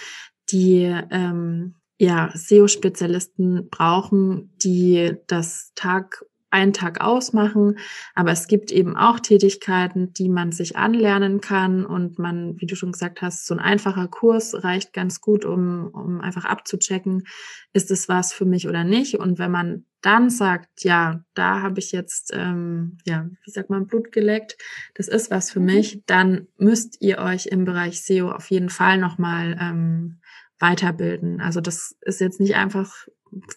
die 0.52 0.84
ähm, 1.12 1.76
ja, 1.98 2.32
SEO-Spezialisten 2.34 3.70
brauchen, 3.70 4.54
die 4.58 5.16
das 5.28 5.72
Tag 5.76 6.26
einen 6.54 6.72
Tag 6.72 7.02
ausmachen. 7.02 7.80
Aber 8.16 8.32
es 8.32 8.48
gibt 8.48 8.72
eben 8.72 8.96
auch 8.96 9.20
Tätigkeiten, 9.20 10.14
die 10.14 10.30
man 10.30 10.52
sich 10.52 10.78
anlernen 10.78 11.42
kann 11.42 11.86
und 11.86 12.20
man, 12.20 12.60
wie 12.62 12.68
du 12.68 12.76
schon 12.76 12.92
gesagt 12.92 13.22
hast, 13.22 13.46
so 13.46 13.56
ein 13.56 13.60
einfacher 13.60 14.08
Kurs 14.08 14.64
reicht 14.64 14.94
ganz 14.94 15.20
gut, 15.20 15.46
um, 15.46 15.88
um 15.88 16.22
einfach 16.22 16.46
abzuchecken, 16.46 17.26
ist 17.74 17.92
es 17.92 18.08
was 18.08 18.34
für 18.34 18.46
mich 18.46 18.68
oder 18.68 18.84
nicht. 18.84 19.16
Und 19.16 19.40
wenn 19.40 19.52
man 19.52 19.86
dann 20.02 20.30
sagt, 20.30 20.84
ja, 20.84 21.24
da 21.34 21.62
habe 21.62 21.80
ich 21.80 21.92
jetzt, 21.92 22.32
ähm, 22.34 22.98
ja, 23.06 23.28
wie 23.44 23.52
sagt 23.52 23.70
man, 23.70 23.88
Blut 23.88 24.12
geleckt, 24.12 24.58
das 24.96 25.08
ist 25.08 25.32
was 25.32 25.50
für 25.50 25.60
mhm. 25.60 25.66
mich, 25.66 26.04
dann 26.06 26.48
müsst 26.58 27.02
ihr 27.02 27.18
euch 27.20 27.48
im 27.48 27.66
Bereich 27.66 28.02
SEO 28.02 28.30
auf 28.32 28.52
jeden 28.52 28.70
Fall 28.70 28.98
nochmal 28.98 29.58
ähm, 29.60 30.20
weiterbilden. 30.60 31.42
Also 31.42 31.62
das 31.62 31.96
ist 32.02 32.22
jetzt 32.22 32.40
nicht 32.40 32.56
einfach, 32.56 33.08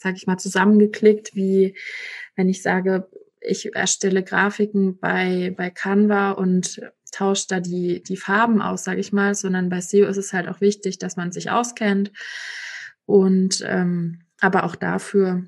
sag 0.01 0.17
ich 0.17 0.27
mal, 0.27 0.39
zusammengeklickt, 0.39 1.35
wie 1.35 1.77
wenn 2.35 2.49
ich 2.49 2.63
sage, 2.63 3.09
ich 3.41 3.75
erstelle 3.75 4.23
Grafiken 4.23 4.99
bei, 4.99 5.55
bei 5.57 5.71
Canva 5.71 6.33
und 6.33 6.81
tausche 7.13 7.47
da 7.49 7.61
die, 7.61 8.03
die 8.03 8.17
Farben 8.17 8.61
aus, 8.61 8.85
sage 8.85 9.01
ich 9.01 9.13
mal, 9.13 9.35
sondern 9.35 9.69
bei 9.69 9.81
SEO 9.81 10.07
ist 10.07 10.17
es 10.17 10.33
halt 10.33 10.49
auch 10.49 10.61
wichtig, 10.61 10.99
dass 10.99 11.17
man 11.17 11.33
sich 11.33 11.51
auskennt. 11.51 12.13
Und 13.05 13.63
ähm, 13.67 14.23
aber 14.41 14.65
auch 14.65 14.77
dafür 14.77 15.47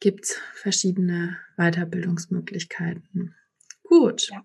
gibt's 0.00 0.40
verschiedene 0.54 1.36
Weiterbildungsmöglichkeiten. 1.56 3.34
Gut. 3.84 4.30
Ja. 4.30 4.42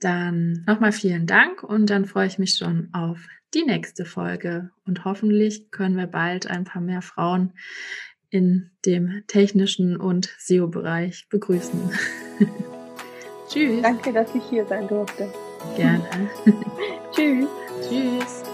Dann 0.00 0.64
nochmal 0.66 0.92
vielen 0.92 1.26
Dank 1.26 1.62
und 1.62 1.88
dann 1.88 2.04
freue 2.04 2.26
ich 2.26 2.38
mich 2.38 2.56
schon 2.56 2.90
auf 2.92 3.26
die 3.54 3.64
nächste 3.64 4.04
Folge. 4.04 4.70
Und 4.84 5.04
hoffentlich 5.04 5.70
können 5.70 5.96
wir 5.96 6.06
bald 6.06 6.46
ein 6.46 6.64
paar 6.64 6.82
mehr 6.82 7.02
Frauen 7.02 7.54
in 8.34 8.70
dem 8.84 9.22
technischen 9.28 9.96
und 9.96 10.28
SEO-Bereich 10.40 11.28
begrüßen. 11.28 11.78
Tschüss. 13.48 13.80
Danke, 13.80 14.12
dass 14.12 14.34
ich 14.34 14.42
hier 14.50 14.66
sein 14.66 14.88
durfte. 14.88 15.32
Gerne. 15.76 16.04
Tschüss. 17.14 17.46
Tschüss. 17.88 18.53